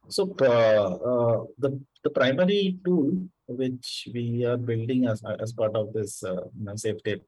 So 0.08 0.34
uh, 0.40 0.96
uh, 1.12 1.44
the 1.58 1.78
the 2.04 2.10
primary 2.10 2.78
tool 2.84 3.12
which 3.50 4.08
we 4.14 4.44
are 4.44 4.56
building 4.56 5.06
as 5.06 5.22
as 5.40 5.52
part 5.52 5.74
of 5.74 5.92
this 5.92 6.22
uh, 6.22 6.44
you 6.58 6.64
know, 6.64 6.76
safety 6.76 7.20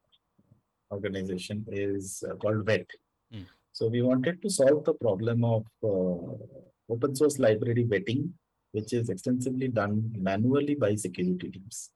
organization 0.93 1.65
is 1.71 2.23
uh, 2.29 2.35
called 2.37 2.65
VET. 2.67 2.87
Mm. 3.35 3.47
So 3.73 3.89
we 3.89 4.03
wanted 4.03 4.43
to 4.43 4.51
solve 4.51 4.85
the 4.85 4.95
problem 4.95 5.45
of 5.45 5.65
uh, 5.83 6.93
open 6.93 7.17
source 7.17 7.39
library 7.39 7.85
vetting, 7.85 8.31
which 8.73 8.93
is 8.93 9.09
extensively 9.09 9.69
done 9.69 10.13
manually 10.19 10.75
by 10.75 10.95
security 10.95 11.51
teams. 11.51 11.91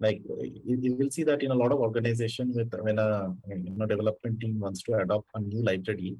Like 0.00 0.20
you, 0.68 0.76
you 0.80 0.94
will 0.96 1.10
see 1.10 1.24
that 1.24 1.42
in 1.42 1.50
a 1.50 1.54
lot 1.54 1.72
of 1.72 1.78
organizations, 1.78 2.56
with 2.56 2.74
when 2.80 2.98
a 2.98 3.34
you 3.48 3.74
know, 3.76 3.86
development 3.86 4.40
team 4.40 4.60
wants 4.60 4.82
to 4.82 4.94
adopt 4.94 5.28
a 5.34 5.40
new 5.40 5.62
library, 5.62 6.16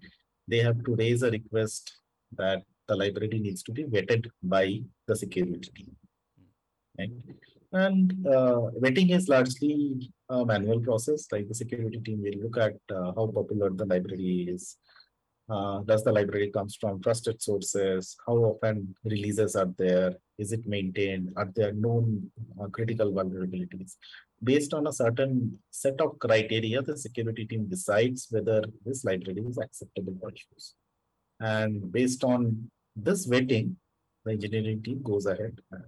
they 0.48 0.58
have 0.58 0.82
to 0.84 0.94
raise 0.96 1.22
a 1.22 1.30
request 1.30 1.98
that 2.36 2.62
the 2.88 2.96
library 2.96 3.40
needs 3.40 3.62
to 3.62 3.72
be 3.72 3.84
vetted 3.84 4.26
by 4.42 4.80
the 5.06 5.16
security 5.16 5.70
team. 5.74 5.96
Right? 6.98 7.10
And 7.72 8.26
uh, 8.26 8.70
vetting 8.80 9.10
is 9.10 9.28
largely 9.28 10.12
a 10.28 10.44
manual 10.46 10.80
process. 10.80 11.26
Like 11.32 11.48
the 11.48 11.54
security 11.54 11.98
team 11.98 12.22
will 12.22 12.40
look 12.42 12.56
at 12.56 12.76
uh, 12.94 13.12
how 13.16 13.30
popular 13.34 13.70
the 13.70 13.84
library 13.84 14.46
is. 14.48 14.76
Uh, 15.50 15.80
does 15.80 16.02
the 16.04 16.12
library 16.12 16.50
comes 16.50 16.76
from 16.80 17.02
trusted 17.02 17.42
sources? 17.42 18.16
How 18.26 18.36
often 18.36 18.94
releases 19.04 19.56
are 19.56 19.68
there? 19.76 20.14
Is 20.38 20.52
it 20.52 20.66
maintained? 20.66 21.32
Are 21.36 21.50
there 21.54 21.72
known 21.72 22.30
uh, 22.60 22.66
critical 22.68 23.12
vulnerabilities? 23.12 23.96
Based 24.42 24.72
on 24.72 24.86
a 24.86 24.92
certain 24.92 25.58
set 25.70 26.00
of 26.00 26.18
criteria, 26.18 26.80
the 26.80 26.96
security 26.96 27.44
team 27.44 27.66
decides 27.66 28.28
whether 28.30 28.64
this 28.86 29.04
library 29.04 29.44
is 29.46 29.58
acceptable 29.58 30.16
for 30.20 30.30
use. 30.30 30.74
And 31.40 31.92
based 31.92 32.24
on 32.24 32.70
this 32.96 33.26
vetting, 33.26 33.74
the 34.24 34.32
engineering 34.32 34.82
team 34.82 35.02
goes 35.02 35.26
ahead 35.26 35.60
and 35.72 35.84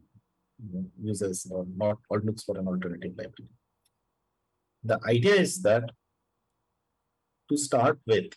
uses 1.02 1.46
or 1.50 1.66
not 1.76 1.98
or 2.08 2.20
looks 2.20 2.44
for 2.44 2.58
an 2.58 2.66
alternative 2.66 3.12
library. 3.16 3.50
The 4.84 4.98
idea 5.06 5.34
is 5.34 5.62
that 5.62 5.90
to 7.48 7.56
start 7.56 7.98
with, 8.06 8.32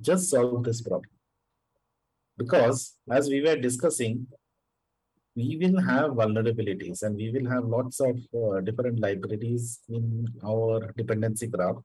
just 0.00 0.30
solve 0.30 0.64
this 0.64 0.80
problem. 0.80 1.10
Because 2.36 2.96
as 3.10 3.28
we 3.28 3.40
were 3.42 3.56
discussing, 3.56 4.26
we 5.34 5.56
will 5.60 5.80
have 5.80 6.10
vulnerabilities 6.12 7.02
and 7.02 7.16
we 7.16 7.30
will 7.30 7.48
have 7.50 7.64
lots 7.64 8.00
of 8.00 8.16
uh, 8.34 8.60
different 8.60 9.00
libraries 9.00 9.80
in 9.88 10.26
our 10.44 10.92
dependency 10.96 11.46
graph 11.46 11.76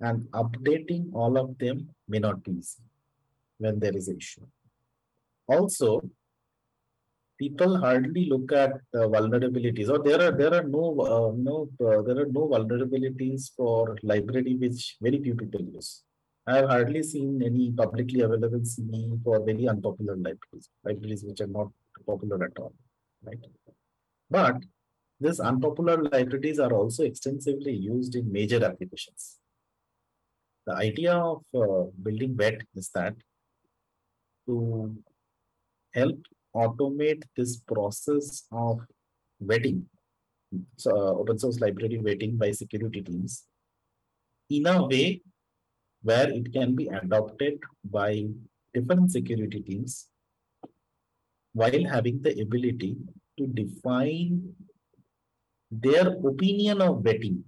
and 0.00 0.22
updating 0.42 1.12
all 1.12 1.36
of 1.36 1.58
them 1.58 1.88
may 2.06 2.18
not 2.18 2.42
be 2.44 2.52
easy 2.52 2.82
when 3.58 3.80
there 3.80 3.96
is 3.96 4.08
an 4.08 4.16
issue. 4.16 4.46
Also, 5.48 6.02
people 7.38 7.78
hardly 7.78 8.26
look 8.26 8.52
at 8.52 8.72
uh, 8.94 9.06
vulnerabilities 9.14 9.88
or 9.88 9.98
there 10.08 10.20
are 10.26 10.32
there 10.40 10.54
are 10.58 10.64
no 10.76 10.84
uh, 11.00 11.32
no 11.48 11.56
uh, 11.86 12.02
there 12.06 12.18
are 12.22 12.30
no 12.38 12.44
vulnerabilities 12.54 13.50
for 13.56 13.96
library 14.02 14.54
which 14.56 14.96
very 15.00 15.22
few 15.22 15.34
people 15.34 15.60
use. 15.60 16.02
I 16.46 16.56
have 16.56 16.68
hardly 16.70 17.02
seen 17.02 17.42
any 17.42 17.70
publicly 17.72 18.22
available 18.22 18.60
CVE 18.60 19.22
for 19.22 19.44
very 19.44 19.68
unpopular 19.68 20.16
libraries 20.16 20.68
libraries 20.84 21.24
which 21.24 21.40
are 21.40 21.52
not 21.58 21.68
popular 22.06 22.42
at 22.44 22.58
all 22.58 22.72
right? 23.24 23.38
But 24.30 24.56
these 25.20 25.40
unpopular 25.40 26.02
libraries 26.02 26.58
are 26.58 26.72
also 26.72 27.04
extensively 27.04 27.72
used 27.72 28.14
in 28.14 28.32
major 28.32 28.64
applications. 28.64 29.38
The 30.66 30.74
idea 30.74 31.14
of 31.14 31.42
uh, 31.54 31.90
building 32.02 32.36
vet 32.36 32.60
is 32.74 32.90
that 32.94 33.14
to 34.46 34.96
help 35.92 36.18
automate 36.62 37.22
this 37.36 37.56
process 37.72 38.46
of 38.50 38.80
vetting, 39.50 39.82
so 40.76 40.90
uh, 40.90 41.12
open 41.20 41.38
source 41.38 41.60
library 41.60 41.98
vetting 42.08 42.38
by 42.42 42.50
security 42.50 43.02
teams 43.02 43.44
in 44.50 44.66
a 44.66 44.86
way 44.86 45.20
where 46.02 46.30
it 46.30 46.52
can 46.52 46.74
be 46.74 46.86
adopted 46.88 47.58
by 47.84 48.24
different 48.74 49.10
security 49.10 49.60
teams 49.60 50.06
while 51.52 51.84
having 51.84 52.22
the 52.22 52.32
ability 52.40 52.96
to 53.36 53.46
define 53.46 54.54
their 55.70 56.08
opinion 56.30 56.80
of 56.80 57.02
vetting, 57.02 57.42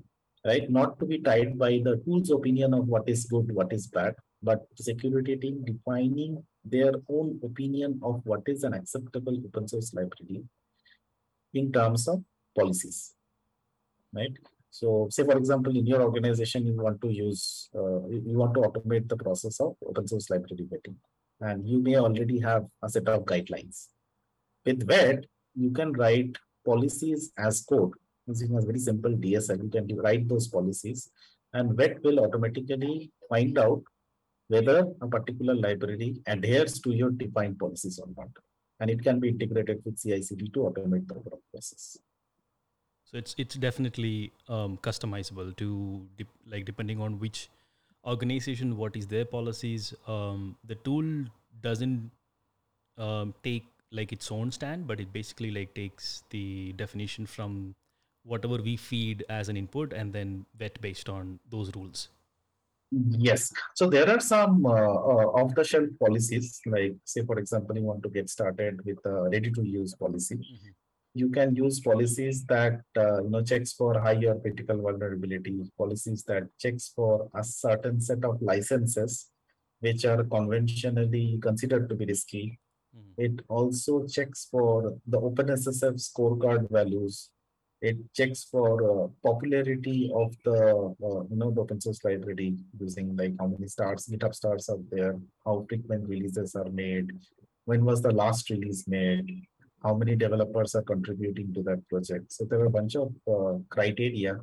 right? 0.46 0.68
Not 0.70 0.99
to 1.01 1.07
be 1.07 1.18
tied 1.18 1.59
by 1.59 1.81
the 1.85 1.96
tool's 2.05 2.31
opinion 2.31 2.75
of 2.75 2.87
what 2.87 3.09
is 3.09 3.25
good, 3.25 3.53
what 3.55 3.73
is 3.73 3.87
bad, 3.87 4.14
but 4.42 4.66
security 4.77 5.37
team 5.37 5.64
defining 5.64 6.42
their 6.64 6.92
own 7.09 7.40
opinion 7.42 8.01
of 8.03 8.20
what 8.25 8.42
is 8.46 8.64
an 8.64 8.75
acceptable 8.75 9.37
open 9.44 9.66
source 9.66 9.92
library 9.94 10.44
in 11.55 11.73
terms 11.73 12.07
of 12.07 12.23
policies, 12.57 13.14
right? 14.12 14.37
So 14.70 15.09
say, 15.11 15.25
for 15.25 15.37
example, 15.37 15.77
in 15.77 15.87
your 15.87 16.03
organization, 16.03 16.66
you 16.66 16.75
want 16.75 17.01
to 17.01 17.09
use, 17.09 17.70
uh, 17.75 18.07
you 18.09 18.38
want 18.38 18.55
to 18.55 18.61
automate 18.61 19.09
the 19.09 19.16
process 19.16 19.59
of 19.61 19.75
open 19.85 20.07
source 20.07 20.31
library 20.31 20.66
vetting, 20.70 20.94
and 21.40 21.68
you 21.68 21.81
may 21.81 21.96
already 21.96 22.38
have 22.38 22.66
a 22.83 22.88
set 22.88 23.09
of 23.09 23.25
guidelines. 23.25 23.88
With 24.64 24.87
VET, 24.87 25.27
you 25.57 25.73
can 25.73 25.92
write 25.92 26.37
policies 26.64 27.33
as 27.37 27.62
code 27.62 27.94
using 28.27 28.57
a 28.57 28.61
very 28.61 28.79
simple 28.79 29.11
DSL. 29.11 29.62
You 29.62 29.70
can 29.70 29.96
write 29.96 30.29
those 30.29 30.46
policies, 30.46 31.11
and 31.53 31.77
VET 31.77 32.03
will 32.05 32.20
automatically 32.20 33.11
find 33.29 33.59
out 33.59 33.83
whether 34.51 34.79
a 35.01 35.07
particular 35.07 35.55
library 35.55 36.17
adheres 36.27 36.81
to 36.81 36.91
your 36.91 37.11
defined 37.11 37.59
policies 37.59 37.99
or 38.01 38.09
not. 38.17 38.31
And 38.81 38.91
it 38.91 39.03
can 39.03 39.21
be 39.21 39.29
integrated 39.29 39.83
with 39.85 40.01
CI/CD 40.03 40.49
to 40.55 40.61
automate 40.69 41.07
the 41.07 41.17
process. 41.53 41.99
So 43.05 43.19
it's 43.19 43.35
it's 43.39 43.57
definitely 43.67 44.33
um, 44.49 44.79
customizable 44.89 45.57
to 45.63 45.71
dep 46.19 46.29
like 46.55 46.65
depending 46.71 47.01
on 47.09 47.19
which 47.25 47.49
organization 48.13 48.77
what 48.77 48.97
is 49.01 49.07
their 49.09 49.27
policies 49.33 49.93
um, 50.07 50.57
the 50.73 50.77
tool 50.87 51.09
doesn't 51.67 52.11
um, 53.07 53.35
take 53.49 53.67
like 53.99 54.15
its 54.17 54.31
own 54.37 54.53
stand 54.59 54.87
but 54.87 55.01
it 55.05 55.13
basically 55.13 55.51
like 55.57 55.75
takes 55.75 56.23
the 56.31 56.73
definition 56.85 57.27
from 57.27 57.75
whatever 58.33 58.63
we 58.69 58.77
feed 58.77 59.25
as 59.29 59.51
an 59.51 59.57
input 59.63 59.93
and 59.93 60.15
then 60.15 60.47
vet 60.63 60.81
based 60.81 61.13
on 61.17 61.39
those 61.51 61.75
rules 61.77 62.09
Yes. 62.92 63.53
So 63.74 63.88
there 63.88 64.09
are 64.11 64.18
some 64.20 64.66
uh, 64.66 64.70
uh, 64.72 65.26
off-the-shelf 65.40 65.90
policies, 66.00 66.61
like 66.66 66.94
say, 67.05 67.24
for 67.24 67.38
example, 67.38 67.76
you 67.76 67.85
want 67.85 68.03
to 68.03 68.09
get 68.09 68.29
started 68.29 68.85
with 68.85 68.98
a 69.05 69.29
ready-to-use 69.31 69.94
policy. 69.94 70.37
Mhm. 70.37 70.74
You 71.14 71.29
can 71.29 71.55
use 71.57 71.81
policies 71.81 72.44
that 72.46 72.83
uh, 72.96 73.22
you 73.22 73.31
know 73.31 73.42
checks 73.42 73.72
for 73.72 73.98
higher 74.00 74.35
critical 74.42 74.81
vulnerability, 74.83 75.55
policies 75.79 76.22
that 76.24 76.44
checks 76.59 76.92
for 76.94 77.29
a 77.35 77.42
certain 77.44 78.00
set 78.00 78.24
of 78.24 78.40
licenses, 78.42 79.29
which 79.81 80.05
are 80.05 80.22
conventionally 80.24 81.38
considered 81.42 81.88
to 81.88 81.94
be 81.94 82.07
risky. 82.07 82.59
Mhm. 82.96 83.12
It 83.26 83.44
also 83.48 84.07
checks 84.07 84.46
for 84.50 84.96
the 85.07 85.20
OpenSSF 85.20 85.94
scorecard 86.09 86.68
values 86.70 87.31
it 87.83 87.97
checks 88.14 88.45
for 88.45 88.71
uh, 88.90 89.09
popularity 89.25 90.11
of 90.14 90.35
the 90.45 90.59
uh, 91.09 91.23
you 91.31 91.37
know 91.40 91.51
the 91.51 91.61
open 91.61 91.81
source 91.81 92.03
library 92.05 92.57
using 92.79 93.16
like 93.16 93.35
how 93.40 93.47
many 93.47 93.66
stars 93.66 94.09
github 94.12 94.35
stars 94.35 94.69
are 94.69 94.83
there 94.90 95.16
how 95.47 95.64
frequent 95.69 96.07
releases 96.09 96.55
are 96.55 96.71
made 96.71 97.11
when 97.64 97.85
was 97.85 98.03
the 98.03 98.12
last 98.12 98.51
release 98.51 98.87
made 98.87 99.29
how 99.83 99.95
many 99.95 100.14
developers 100.14 100.75
are 100.75 100.83
contributing 100.83 101.53
to 101.55 101.62
that 101.62 101.87
project. 101.88 102.33
So 102.33 102.45
there 102.45 102.61
are 102.61 102.66
a 102.66 102.71
bunch 102.71 102.97
of 102.97 103.12
uh, 103.27 103.59
criteria 103.71 104.38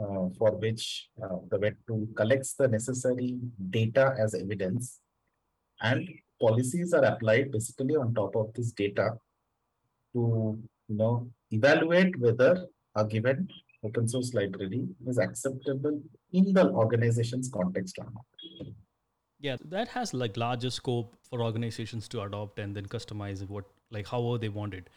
uh, 0.00 0.26
for 0.38 0.52
which 0.58 1.08
uh, 1.22 1.36
the 1.50 1.58
vet 1.58 1.74
tool 1.86 2.06
collects 2.14 2.54
the 2.54 2.68
necessary 2.68 3.38
data 3.70 4.14
as 4.18 4.34
evidence 4.34 5.00
and 5.80 6.08
policies 6.40 6.92
are 6.92 7.04
applied 7.04 7.52
basically 7.52 7.96
on 7.96 8.14
top 8.14 8.34
of 8.36 8.52
this 8.54 8.72
data 8.72 9.12
to 10.14 10.58
you 10.88 10.96
know 10.96 11.30
evaluate 11.50 12.18
whether 12.18 12.66
a 12.96 13.04
given 13.04 13.48
open 13.84 14.08
source 14.08 14.32
library 14.34 14.86
is 15.06 15.18
acceptable 15.18 16.00
in 16.32 16.52
the 16.52 16.68
organization's 16.70 17.48
context 17.48 17.98
or 17.98 18.04
not. 18.04 18.68
yeah 19.40 19.56
that 19.64 19.88
has 19.88 20.14
like 20.14 20.36
larger 20.36 20.70
scope 20.70 21.16
for 21.28 21.42
organizations 21.42 22.08
to 22.08 22.20
adopt 22.22 22.58
and 22.58 22.76
then 22.76 22.86
customize 22.86 23.46
what 23.48 23.64
like 23.90 24.06
however 24.06 24.38
they 24.38 24.48
want 24.48 24.74
it 24.74 24.88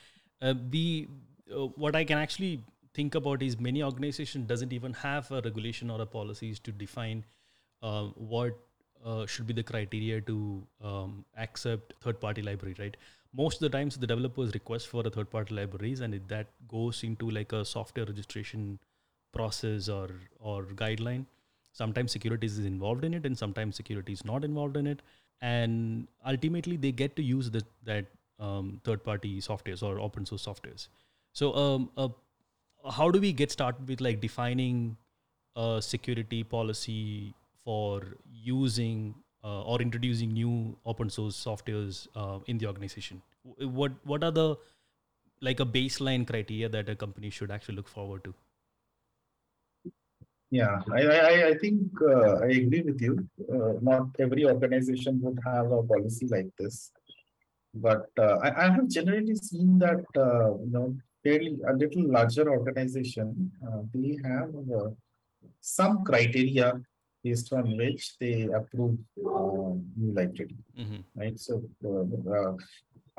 uh, 0.41 0.53
the 0.69 1.07
uh, 1.53 1.67
what 1.85 1.95
i 1.95 2.03
can 2.03 2.17
actually 2.17 2.53
think 2.93 3.15
about 3.15 3.41
is 3.41 3.59
many 3.59 3.83
organizations 3.83 4.47
doesn't 4.47 4.73
even 4.73 4.93
have 4.93 5.31
a 5.31 5.41
regulation 5.41 5.89
or 5.89 5.99
a 6.01 6.05
policies 6.05 6.59
to 6.59 6.71
define 6.71 7.25
uh, 7.81 8.05
what 8.35 8.57
uh, 9.05 9.25
should 9.25 9.45
be 9.47 9.53
the 9.53 9.63
criteria 9.63 10.21
to 10.21 10.65
um, 10.81 11.25
accept 11.37 11.93
third 12.01 12.19
party 12.19 12.41
library 12.41 12.75
right 12.79 12.97
most 13.37 13.55
of 13.55 13.71
the 13.71 13.77
times 13.77 13.97
the 13.97 14.07
developers 14.07 14.53
request 14.53 14.87
for 14.87 15.05
a 15.05 15.09
third 15.09 15.29
party 15.29 15.53
libraries 15.55 16.01
and 16.01 16.13
it, 16.13 16.27
that 16.27 16.47
goes 16.67 17.03
into 17.03 17.29
like 17.29 17.51
a 17.51 17.63
software 17.65 18.05
registration 18.05 18.79
process 19.33 19.89
or 19.89 20.09
or 20.39 20.63
guideline. 20.63 21.25
Sometimes 21.73 22.11
security 22.11 22.47
is 22.47 22.59
involved 22.59 23.03
in 23.03 23.13
it 23.13 23.25
and 23.25 23.37
sometimes 23.37 23.75
security 23.75 24.13
is 24.13 24.23
not 24.23 24.45
involved 24.45 24.77
in 24.77 24.87
it. 24.87 25.01
And 25.41 26.07
ultimately 26.25 26.77
they 26.77 26.91
get 26.91 27.15
to 27.17 27.23
use 27.23 27.51
the, 27.51 27.63
that 27.83 28.05
um, 28.39 28.79
third 28.85 29.03
party 29.03 29.41
softwares 29.41 29.83
or 29.83 29.99
open 29.99 30.25
source 30.25 30.45
softwares. 30.45 30.87
So 31.33 31.53
um, 31.53 31.89
uh, 31.97 32.07
how 32.91 33.09
do 33.11 33.19
we 33.19 33.33
get 33.33 33.51
started 33.51 33.89
with 33.89 33.99
like 33.99 34.21
defining 34.21 34.95
a 35.57 35.81
security 35.81 36.43
policy 36.43 37.33
for 37.65 38.17
using 38.31 39.15
uh, 39.45 39.61
or 39.61 39.81
introducing 39.81 40.33
new 40.33 40.75
open 40.85 41.09
source 41.09 41.35
softwares 41.47 42.07
uh, 42.15 42.39
in 42.47 42.57
the 42.57 42.65
organization 42.65 43.21
what 43.81 43.91
what 44.03 44.23
are 44.23 44.31
the 44.31 44.47
like 45.41 45.59
a 45.59 45.65
baseline 45.65 46.25
criteria 46.25 46.67
that 46.67 46.89
a 46.89 46.95
company 46.95 47.29
should 47.29 47.51
actually 47.51 47.75
look 47.75 47.87
forward 47.87 48.23
to 48.23 48.33
Yeah, 50.55 50.75
I, 50.97 50.99
I, 51.11 51.31
I 51.47 51.53
think 51.61 52.01
uh, 52.09 52.33
I 52.47 52.49
agree 52.57 52.81
with 52.89 52.99
you. 53.05 53.13
Uh, 53.53 53.71
not 53.87 54.19
every 54.25 54.43
organization 54.51 55.19
would 55.23 55.39
have 55.45 55.71
a 55.77 55.79
policy 55.91 56.27
like 56.33 56.51
this. 56.59 56.75
But 57.85 58.05
uh, 58.25 58.35
I, 58.47 58.51
I 58.65 58.67
have 58.75 58.85
generally 58.97 59.35
seen 59.47 59.71
that, 59.79 60.05
uh, 60.25 60.51
you 60.65 60.71
know, 60.75 60.85
fairly 61.23 61.57
a 61.71 61.73
little 61.81 62.05
larger 62.17 62.45
organization, 62.57 63.51
they 63.93 64.13
have 64.29 64.53
some 65.61 65.97
criteria 66.11 66.69
based 67.25 67.51
on 67.59 67.65
which 67.81 68.03
they 68.21 68.35
approve 68.59 68.97
uh, 69.35 69.71
new 70.01 70.11
library. 70.19 70.57
Mhm. 70.81 70.99
right? 71.21 71.37
So 71.45 71.53
uh, 71.91 72.05
uh, 72.37 72.53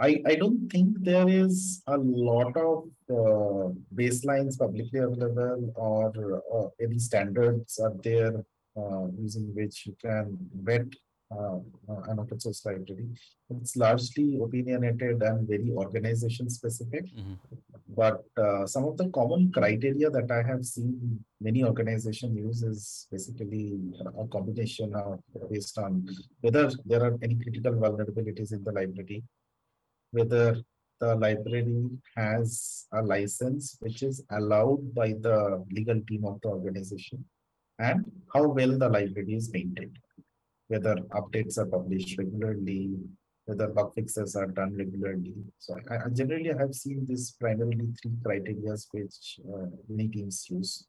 I 0.07 0.11
I 0.31 0.35
don't 0.43 0.63
think 0.75 0.89
there 1.11 1.29
is 1.45 1.55
a 1.97 1.99
lot 2.33 2.55
of 2.71 2.77
uh, 3.19 3.67
baselines 4.01 4.55
publicly 4.65 5.01
available 5.09 5.63
or 5.91 6.07
uh, 6.57 6.69
any 6.87 6.99
standards 7.09 7.79
are 7.87 7.95
there 8.09 8.35
uh, 8.81 9.05
using 9.25 9.47
which 9.59 9.77
you 9.87 9.95
can 10.07 10.25
vet 10.69 10.89
uh, 11.37 11.59
an 12.11 12.17
open 12.23 12.39
source 12.45 12.61
library. 12.69 13.07
It's 13.55 13.75
largely 13.85 14.27
opinionated 14.47 15.23
and 15.29 15.49
very 15.53 15.71
organization 15.85 16.47
specific. 16.59 17.05
Mhm. 17.21 17.37
But 17.97 18.23
uh, 18.37 18.67
some 18.67 18.85
of 18.85 18.99
the 18.99 19.09
common 19.09 19.51
criteria 19.51 20.11
that 20.11 20.31
I 20.31 20.43
have 20.47 20.67
seen 20.67 21.25
many 21.41 21.65
organizations 21.65 22.37
use 22.37 22.63
is 22.63 23.07
basically 23.11 23.81
a 24.19 24.27
combination 24.27 24.95
of 24.95 25.21
based 25.51 25.79
on 25.79 26.07
whether 26.43 26.71
there 26.85 27.03
are 27.03 27.17
any 27.23 27.37
critical 27.37 27.73
vulnerabilities 27.73 28.53
in 28.53 28.63
the 28.65 28.73
library, 28.73 29.25
whether 30.11 30.61
the 31.01 31.15
library 31.15 31.89
has 32.17 32.87
a 32.93 33.03
license 33.03 33.79
which 33.81 34.03
is 34.03 34.23
allowed 34.31 34.95
by 34.95 35.09
the 35.27 35.65
legal 35.73 36.01
team 36.09 36.27
of 36.27 36.39
the 36.43 36.49
organization, 36.49 37.25
and 37.79 38.05
how 38.35 38.47
well 38.47 38.77
the 38.77 38.89
library 38.89 39.35
is 39.35 39.51
maintained, 39.53 39.99
whether 40.69 40.97
updates 41.21 41.57
are 41.57 41.67
published 41.67 42.19
regularly, 42.19 42.91
whether 43.47 43.69
bug 43.69 43.95
fixes 43.95 44.35
are 44.37 44.47
done 44.47 44.77
regularly. 44.77 45.35
So 45.59 45.77
I, 45.91 45.95
I 46.07 46.09
generally 46.13 46.53
have 46.59 46.75
seen 46.75 47.07
this 47.09 47.31
primarily 47.31 47.89
three 48.01 48.17
criteria 48.25 48.75
which 48.91 49.41
uh, 49.49 49.67
many 49.89 50.09
teams 50.09 50.47
use. 50.51 50.87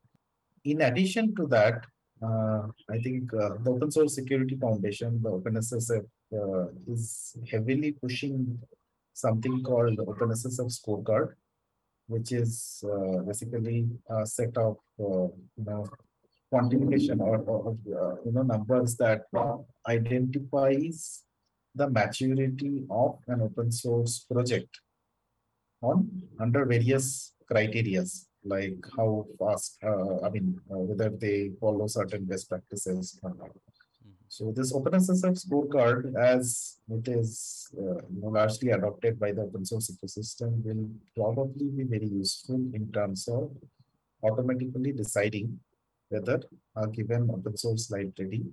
In 0.65 0.81
addition 0.81 1.35
to 1.35 1.47
that, 1.47 1.85
uh, 2.21 2.63
I 2.89 2.97
think 2.97 3.31
uh, 3.33 3.49
the 3.63 3.71
Open 3.71 3.91
Source 3.91 4.15
Security 4.15 4.57
Foundation, 4.59 5.21
the 5.21 5.29
OpenSSF, 5.29 6.03
uh, 6.33 6.67
is 6.87 7.37
heavily 7.49 7.91
pushing 7.91 8.59
something 9.13 9.63
called 9.63 9.95
the 9.97 10.05
OpenSSF 10.05 10.67
scorecard, 10.79 11.33
which 12.07 12.31
is 12.31 12.83
uh, 12.91 13.19
basically 13.19 13.87
a 14.09 14.25
set 14.25 14.57
of 14.57 14.77
uh, 14.99 15.29
you 15.57 15.65
know 15.65 15.85
quantification 16.51 17.19
or, 17.19 17.37
or 17.37 17.77
you 18.25 18.31
know 18.31 18.41
numbers 18.41 18.95
that 18.95 19.23
identifies 19.87 21.23
the 21.79 21.89
maturity 21.89 22.73
of 22.89 23.19
an 23.27 23.41
open 23.47 23.71
source 23.71 24.13
project 24.31 24.81
on 25.81 25.97
under 26.39 26.65
various 26.65 27.33
criterias 27.49 28.11
like 28.43 28.79
how 28.97 29.09
fast 29.39 29.77
uh, 29.91 30.15
i 30.25 30.29
mean 30.35 30.47
uh, 30.71 30.81
whether 30.89 31.09
they 31.23 31.37
follow 31.61 31.87
certain 31.87 32.23
best 32.25 32.49
practices 32.49 33.19
or 33.23 33.33
not. 33.39 33.51
So 34.29 34.51
this 34.51 34.73
OpenSSF 34.73 35.35
scorecard, 35.45 36.15
as 36.15 36.79
it 36.89 37.07
is 37.07 37.69
uh, 37.77 38.01
you 38.13 38.21
know, 38.21 38.27
largely 38.27 38.71
adopted 38.71 39.19
by 39.19 39.31
the 39.31 39.43
open 39.43 39.65
source 39.65 39.89
ecosystem, 39.89 40.63
will 40.65 40.89
probably 41.15 41.67
be 41.69 41.83
very 41.83 42.07
useful 42.07 42.61
in 42.73 42.91
terms 42.91 43.27
of 43.29 43.51
automatically 44.23 44.91
deciding 44.91 45.59
whether 46.09 46.41
a 46.75 46.87
given 46.87 47.29
open 47.31 47.55
source 47.55 47.89
library 47.89 48.43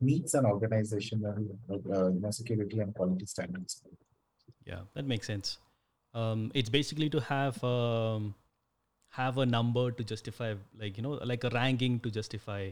meets 0.00 0.34
an 0.34 0.46
organizational 0.46 1.36
uh, 1.70 2.10
you 2.10 2.20
know, 2.20 2.30
security 2.30 2.78
and 2.80 2.94
quality 2.94 3.26
standards. 3.26 3.82
Yeah, 4.64 4.80
that 4.94 5.06
makes 5.06 5.26
sense. 5.26 5.58
Um, 6.14 6.50
it's 6.54 6.68
basically 6.68 7.10
to 7.10 7.20
have 7.20 7.62
um, 7.64 8.34
have 9.10 9.38
a 9.38 9.46
number 9.46 9.90
to 9.90 10.04
justify, 10.04 10.54
like 10.78 10.96
you 10.96 11.02
know, 11.02 11.18
like 11.24 11.44
a 11.44 11.50
ranking 11.50 12.00
to 12.00 12.10
justify 12.10 12.70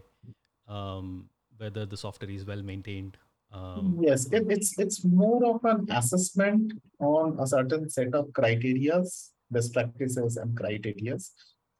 um, 0.69 1.29
whether 1.57 1.87
the 1.87 1.97
software 1.97 2.31
is 2.31 2.45
well 2.45 2.63
maintained. 2.63 3.17
Um, 3.53 3.99
Yes, 4.01 4.31
it, 4.33 4.45
it's 4.49 4.79
it's 4.79 5.05
more 5.05 5.45
of 5.55 5.65
an 5.65 5.87
assessment 5.91 6.73
on 6.99 7.39
a 7.41 7.47
certain 7.47 7.89
set 7.89 8.15
of 8.15 8.27
criterias, 8.29 9.31
best 9.51 9.73
practices 9.73 10.37
and 10.37 10.57
criterias 10.57 11.31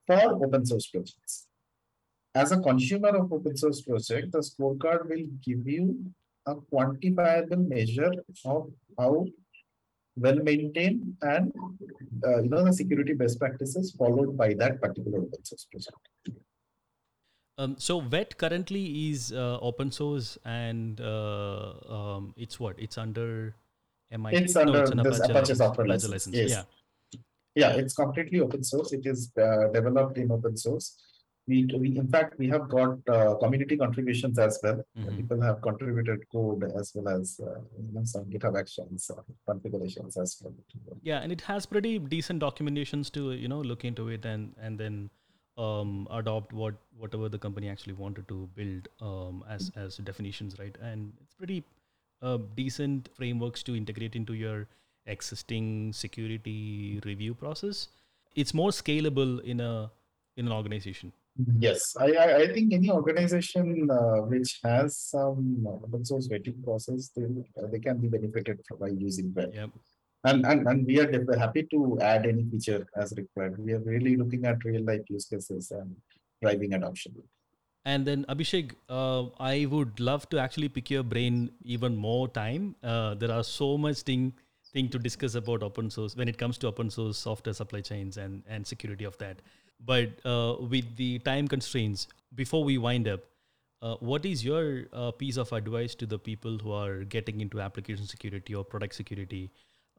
for 0.07 0.45
open 0.45 0.65
source 0.65 0.87
projects. 0.87 1.47
As 2.37 2.53
a 2.53 2.61
consumer 2.61 3.13
of 3.17 3.33
open 3.33 3.57
source 3.57 3.81
project, 3.81 4.33
the 4.33 4.41
scorecard 4.41 5.09
will 5.09 5.27
give 5.43 5.67
you 5.67 5.85
a 6.45 6.55
quantifiable 6.55 7.67
measure 7.67 8.13
of 8.45 8.71
how 8.99 9.27
well 10.17 10.37
maintained 10.49 11.15
and 11.23 11.53
uh, 12.27 12.43
you 12.43 12.51
know 12.51 12.63
the 12.65 12.73
security 12.73 13.15
best 13.15 13.39
practices 13.39 13.95
followed 13.99 14.37
by 14.37 14.53
that 14.55 14.81
particular 14.83 15.21
open 15.21 15.45
source 15.45 15.67
project. 15.71 16.41
Um, 17.59 17.77
so 17.79 18.01
VET 18.01 18.37
currently 18.37 19.11
is 19.11 19.33
uh, 19.33 19.59
open 19.63 19.91
source 19.91 20.37
and 20.45 21.01
uh, 21.01 21.73
um, 21.89 22.35
it's 22.37 22.61
what? 22.61 22.79
It's 22.79 22.99
under 22.99 23.55
MIT. 24.13 24.37
It's 24.37 24.57
under 24.57 24.85
an 24.85 25.03
this 25.03 25.21
Apache 25.21 25.33
license. 25.33 25.59
software 25.59 25.87
Apache 25.87 26.09
license, 26.09 26.37
yes. 26.37 26.51
Yeah. 26.51 26.63
Yeah, 27.55 27.71
it's 27.71 27.95
completely 27.95 28.41
open 28.41 28.63
source. 28.63 28.93
It 28.93 29.07
is 29.07 29.33
uh, 29.41 29.69
developed 29.73 30.19
in 30.19 30.31
open 30.31 30.59
source. 30.59 30.99
We, 31.49 31.65
we, 31.79 31.97
in 31.97 32.09
fact, 32.09 32.39
we 32.39 32.49
have 32.49 32.69
got 32.69 33.09
uh, 33.09 33.35
community 33.37 33.77
contributions 33.77 34.39
as 34.39 34.59
well. 34.63 34.85
Mhm. 34.99 35.17
People 35.17 35.41
have 35.41 35.61
contributed 35.63 36.25
code 36.33 36.65
as 36.81 36.93
well 36.95 37.09
as 37.09 37.41
uh, 37.41 37.61
you 37.81 37.93
know, 37.93 38.05
some 38.05 38.25
GitHub 38.25 38.59
actions, 38.59 39.11
uh, 39.11 39.23
configurations 39.47 40.17
as 40.17 40.41
well. 40.43 40.55
Yeah, 41.03 41.21
and 41.21 41.31
it 41.31 41.43
has 41.43 41.67
pretty 41.67 41.99
decent 41.99 42.43
documentations 42.43 43.13
to 43.13 43.33
you 43.33 43.49
know 43.49 43.61
look 43.61 43.85
into 43.85 44.09
it 44.09 44.25
and 44.25 44.55
and 44.61 44.79
then 44.79 45.11
um, 45.57 46.09
adopt 46.11 46.53
what 46.53 46.75
whatever 46.99 47.29
the 47.29 47.39
company 47.39 47.69
actually 47.69 47.95
wanted 47.95 48.27
to 48.29 48.49
build 48.55 48.89
um, 49.01 49.45
as 49.49 49.71
as 49.77 49.99
definitions, 49.99 50.59
right? 50.59 50.77
And 50.83 51.13
it's 51.23 51.35
pretty 51.35 51.63
uh, 52.23 52.39
decent 52.57 53.09
frameworks 53.15 53.63
to 53.65 53.77
integrate 53.77 54.17
into 54.17 54.35
your 54.35 54.67
existing 55.07 55.93
security 55.93 57.01
review 57.05 57.35
process. 57.35 57.89
It's 58.35 58.53
more 58.53 58.71
scalable 58.71 59.41
in 59.43 59.61
a 59.61 59.91
in 60.37 60.47
an 60.47 60.53
organization. 60.53 61.13
Yes, 61.59 61.95
I, 61.99 62.13
I, 62.13 62.37
I 62.37 62.53
think 62.53 62.73
any 62.73 62.91
organization 62.91 63.89
uh, 63.91 64.23
which 64.23 64.59
has 64.65 64.99
some 64.99 65.67
open 65.85 66.05
source 66.05 66.29
vetting 66.29 66.65
process, 66.65 67.11
they, 67.15 67.27
they 67.71 67.79
can 67.79 67.99
be 67.99 68.09
benefited 68.09 68.61
from 68.67 68.79
by 68.79 68.89
using 68.89 69.33
that. 69.35 69.53
Yep. 69.53 69.71
And, 70.25 70.47
and, 70.47 70.67
and 70.67 70.87
we 70.87 70.99
are 70.99 71.07
def- 71.07 71.39
happy 71.39 71.67
to 71.71 71.99
add 72.01 72.27
any 72.27 72.45
feature 72.51 72.87
as 72.97 73.13
required. 73.17 73.59
We 73.59 73.75
are 73.75 73.81
really 73.81 74.17
looking 74.17 74.47
at 74.47 74.65
real 74.65 74.85
life 74.85 75.03
use 75.09 75.27
cases 75.27 75.71
and 75.71 75.95
driving 76.43 76.73
adoption. 76.73 77.15
And 77.85 78.05
then 78.05 78.25
Abhisek, 78.29 78.73
uh, 78.89 79.27
I 79.39 79.67
would 79.67 80.01
love 80.01 80.29
to 80.31 80.39
actually 80.39 80.69
pick 80.69 80.91
your 80.91 81.05
brain 81.05 81.53
even 81.63 81.95
more 81.97 82.29
time. 82.29 82.75
Uh, 82.83 83.15
there 83.15 83.31
are 83.31 83.45
so 83.45 83.79
much 83.79 83.99
thing 83.99 84.33
thing 84.73 84.89
to 84.89 84.99
discuss 84.99 85.37
about 85.37 85.63
open 85.63 85.89
source 85.89 86.17
when 86.17 86.29
it 86.29 86.37
comes 86.37 86.59
to 86.59 86.67
open 86.67 86.91
source 86.91 87.17
software 87.17 87.55
supply 87.55 87.81
chains 87.81 88.17
and 88.17 88.43
and 88.49 88.67
security 88.67 89.05
of 89.05 89.17
that. 89.19 89.41
But 89.85 90.11
uh, 90.25 90.57
with 90.61 90.97
the 90.97 91.19
time 91.21 91.49
constraints, 91.49 92.09
before 92.35 92.65
we 92.65 92.79
wind 92.79 93.09
up, 93.09 93.21
uh, 93.83 93.97
what 94.01 94.25
is 94.25 94.45
your 94.45 94.85
uh, 94.93 95.11
piece 95.11 95.37
of 95.37 95.53
advice 95.53 95.95
to 95.97 96.07
the 96.07 96.19
people 96.19 96.59
who 96.59 96.73
are 96.73 97.05
getting 97.05 97.41
into 97.41 97.61
application 97.61 98.07
security 98.07 98.55
or 98.55 98.65
product 98.65 98.95
security 98.95 99.51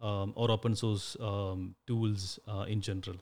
um, 0.02 0.34
or 0.36 0.52
open 0.52 0.76
source 0.76 1.16
um, 1.20 1.76
tools 1.86 2.40
uh, 2.48 2.66
in 2.68 2.82
general? 2.82 3.18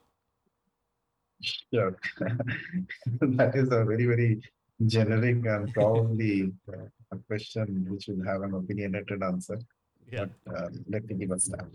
Sure. 1.42 1.96
that 3.22 3.56
is 3.56 3.68
a 3.72 3.84
very, 3.84 4.06
very 4.06 4.42
generic 4.86 5.46
and 5.46 5.74
probably 5.74 6.52
uh, 6.70 6.88
a 7.12 7.18
question 7.28 7.86
which 7.90 8.08
will 8.08 8.26
have 8.26 8.42
an 8.42 8.54
opinionated 8.54 9.22
answer. 9.24 9.60
Yeah. 10.12 10.26
But 10.46 10.56
uh, 10.56 10.70
let 10.88 11.06
me 11.08 11.16
give 11.16 11.32
a 11.32 11.40
snap. 11.40 11.68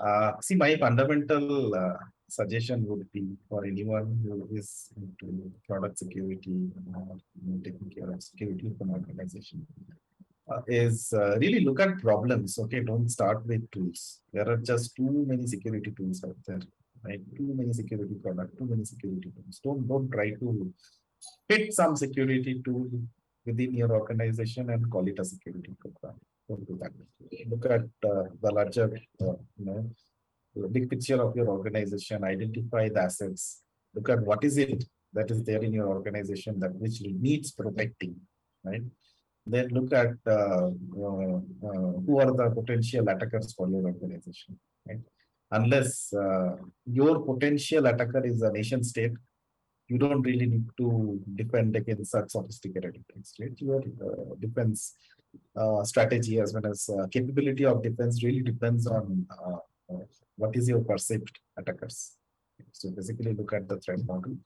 Uh, 0.00 0.32
see, 0.40 0.54
my 0.54 0.76
fundamental 0.76 1.74
uh, 1.74 1.96
suggestion 2.38 2.78
would 2.88 3.04
be 3.12 3.24
for 3.48 3.60
anyone 3.72 4.08
who 4.24 4.34
is 4.58 4.68
into 5.00 5.28
product 5.68 5.98
security 5.98 6.58
or 6.94 7.18
taking 7.66 7.90
care 7.96 8.10
of 8.14 8.22
security 8.22 8.66
of 8.72 8.80
an 8.84 8.90
organization 8.98 9.66
uh, 10.50 10.60
is 10.66 11.12
uh, 11.12 11.38
really 11.38 11.60
look 11.60 11.80
at 11.80 11.98
problems. 11.98 12.58
Okay, 12.58 12.80
don't 12.80 13.08
start 13.08 13.46
with 13.46 13.70
tools. 13.70 14.20
There 14.32 14.48
are 14.48 14.56
just 14.56 14.96
too 14.96 15.24
many 15.28 15.46
security 15.46 15.92
tools 15.98 16.24
out 16.24 16.36
there, 16.46 16.62
right? 17.04 17.20
Too 17.36 17.50
many 17.60 17.72
security 17.72 18.16
products, 18.24 18.56
too 18.58 18.68
many 18.72 18.84
security 18.84 19.30
tools. 19.36 19.60
Don't 19.64 19.86
don't 19.86 20.10
try 20.10 20.30
to 20.42 20.72
pick 21.48 21.72
some 21.72 21.94
security 22.04 22.54
tool 22.64 22.88
within 23.46 23.74
your 23.74 23.92
organization 24.00 24.70
and 24.70 24.90
call 24.90 25.06
it 25.12 25.18
a 25.18 25.24
security 25.24 25.74
program. 25.82 26.18
Don't 26.48 26.66
do 26.66 26.78
that. 26.82 26.92
Look 27.50 27.66
at 27.66 27.86
uh, 28.10 28.24
the 28.42 28.50
larger, 28.58 28.88
uh, 29.20 29.36
you 29.58 29.66
know, 29.66 29.90
the 30.54 30.68
big 30.68 30.90
picture 30.90 31.20
of 31.22 31.34
your 31.36 31.48
organization. 31.48 32.24
Identify 32.24 32.88
the 32.88 33.02
assets. 33.02 33.62
Look 33.94 34.08
at 34.08 34.20
what 34.22 34.44
is 34.44 34.58
it 34.58 34.84
that 35.12 35.30
is 35.30 35.42
there 35.44 35.62
in 35.62 35.72
your 35.72 35.88
organization 35.88 36.58
that 36.60 36.74
which 36.74 37.00
needs 37.02 37.52
protecting, 37.52 38.16
right? 38.64 38.82
Then 39.44 39.68
look 39.68 39.92
at 39.92 40.12
uh, 40.26 40.70
uh, 40.96 41.36
uh, 41.68 41.92
who 42.06 42.20
are 42.20 42.32
the 42.32 42.50
potential 42.54 43.08
attackers 43.08 43.52
for 43.52 43.68
your 43.68 43.84
organization, 43.84 44.58
right? 44.88 45.00
Unless 45.50 46.14
uh, 46.14 46.56
your 46.86 47.20
potential 47.20 47.86
attacker 47.86 48.24
is 48.24 48.40
a 48.42 48.50
nation 48.50 48.82
state, 48.82 49.12
you 49.88 49.98
don't 49.98 50.22
really 50.22 50.46
need 50.46 50.64
to 50.78 51.20
defend 51.34 51.76
against 51.76 52.12
such 52.12 52.30
sophisticated 52.30 52.96
attacks, 52.96 53.34
right? 53.38 53.52
Your 53.58 53.80
uh, 53.80 54.34
defense 54.40 54.94
uh, 55.56 55.82
strategy 55.84 56.40
as 56.40 56.54
well 56.54 56.66
as 56.66 56.88
uh, 56.88 57.06
capability 57.08 57.66
of 57.66 57.82
defense 57.82 58.22
really 58.22 58.42
depends 58.42 58.86
on 58.86 59.26
uh, 59.30 59.58
what 60.36 60.56
is 60.56 60.68
your 60.68 60.80
perceived 60.80 61.38
attackers. 61.58 62.12
So 62.72 62.90
basically 62.90 63.34
look 63.34 63.52
at 63.52 63.68
the 63.68 63.78
threat 63.80 64.04
model. 64.06 64.36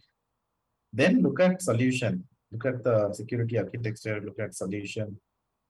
Then 0.92 1.22
look 1.22 1.40
at 1.40 1.62
solution. 1.62 2.25
Look 2.53 2.64
at 2.66 2.85
the 2.85 3.12
security 3.12 3.59
architecture, 3.59 4.20
look 4.25 4.38
at 4.38 4.55
solution 4.55 5.18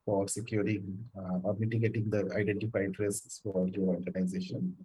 for 0.04 0.28
securing 0.28 0.98
uh, 1.18 1.38
or 1.42 1.56
mitigating 1.58 2.08
the 2.10 2.30
identified 2.36 2.98
risks 2.98 3.40
for 3.42 3.66
your 3.68 3.88
organization. 3.88 4.76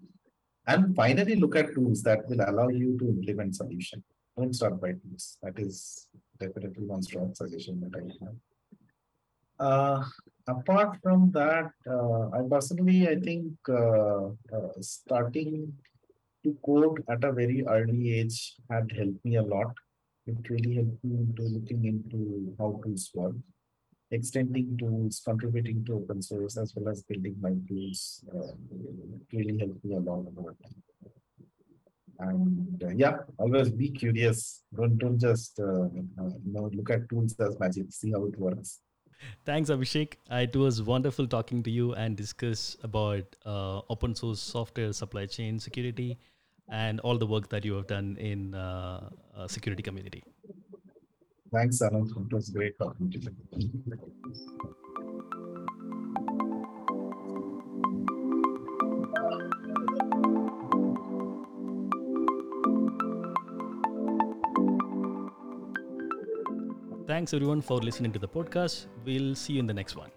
And 0.67 0.96
finally, 0.96 1.36
look 1.36 1.56
at 1.56 1.74
tools 1.74 2.02
that 2.04 2.28
will 2.28 2.41
allow 2.48 2.70
you 2.70 2.98
to 3.00 3.10
implement 3.10 3.56
solution. 3.56 4.04
Don't 4.38 4.54
start 4.54 4.80
by 4.80 4.94
tools. 4.94 5.38
That 5.44 5.60
is 5.60 6.08
definitely 6.39 6.86
one 6.86 7.04
strong 7.04 7.36
suggestion 7.36 7.82
that 7.82 8.00
I 8.00 8.04
have. 8.24 8.36
Uh, 9.60 10.04
apart 10.47 10.97
from 11.04 11.32
that, 11.32 11.71
uh, 11.89 12.30
I 12.30 12.41
personally, 12.49 13.08
I 13.08 13.19
think 13.19 13.54
uh, 13.69 14.27
uh, 14.56 14.71
starting 14.80 15.73
to 16.43 16.58
code 16.65 17.04
at 17.10 17.23
a 17.23 17.32
very 17.32 17.63
early 17.67 18.19
age 18.19 18.56
had 18.69 18.91
helped 18.97 19.23
me 19.23 19.36
a 19.36 19.43
lot. 19.43 19.73
It 20.25 20.49
really 20.49 20.75
helped 20.75 21.04
me 21.04 21.17
into 21.17 21.43
looking 21.43 21.86
into 21.86 22.56
how 22.60 22.80
tools 22.84 23.12
work, 23.13 23.36
extending 24.12 24.77
tools, 24.77 25.21
contributing 25.23 25.84
to 25.86 25.95
open 25.95 26.21
source, 26.21 26.58
as 26.58 26.73
well 26.75 26.89
as 26.89 27.04
building 27.04 27.36
my 27.41 27.54
tools. 27.67 28.23
Uh, 28.34 28.54
really 29.34 29.58
helped 29.58 29.84
me 29.84 29.95
a 29.95 29.99
lot 29.99 30.27
about 30.27 30.56
that. 30.62 30.75
And 32.19 32.84
uh, 32.84 32.89
yeah, 32.89 33.17
always 33.39 33.69
be 33.69 33.89
curious. 33.89 34.62
Don't 34.75 34.97
don't 34.99 35.19
just 35.19 35.60
uh, 35.60 35.86
you 35.89 36.08
know 36.45 36.69
look 36.71 36.91
at 36.91 37.10
tools 37.10 37.36
as 37.39 37.58
magic. 37.60 37.88
See 37.89 38.12
how 38.12 38.25
it 38.25 38.38
works. 38.38 38.80
Thanks, 39.45 39.69
Abhisek. 39.69 40.13
It 40.31 40.55
was 40.55 40.81
wonderful 40.81 41.27
talking 41.27 41.63
to 41.63 41.71
you 41.71 41.93
and 41.93 42.15
discuss 42.15 42.77
about 42.84 43.23
uh, 43.45 43.81
open 43.89 44.15
source 44.15 44.39
software 44.39 44.93
supply 44.93 45.25
chain 45.25 45.60
security 45.60 46.17
and 46.69 46.99
all 47.01 47.17
the 47.17 47.25
work 47.27 47.49
that 47.49 47.65
you 47.65 47.73
have 47.73 47.88
done 47.88 48.17
in 48.17 48.53
uh, 48.55 49.10
uh, 49.36 49.47
security 49.47 49.84
community. 49.84 50.23
Thanks, 51.51 51.79
Anand. 51.79 52.10
It 52.25 52.34
was 52.34 52.49
great 52.49 52.77
talking 52.79 53.12
to 53.12 53.19
you. 53.19 54.90
Thanks 67.21 67.36
everyone 67.36 67.62
for 67.62 67.77
listening 67.77 68.12
to 68.13 68.17
the 68.17 68.27
podcast. 68.27 68.88
We'll 69.05 69.36
see 69.36 69.53
you 69.53 69.60
in 69.60 69.67
the 69.67 69.75
next 69.75 69.95
one. 69.95 70.10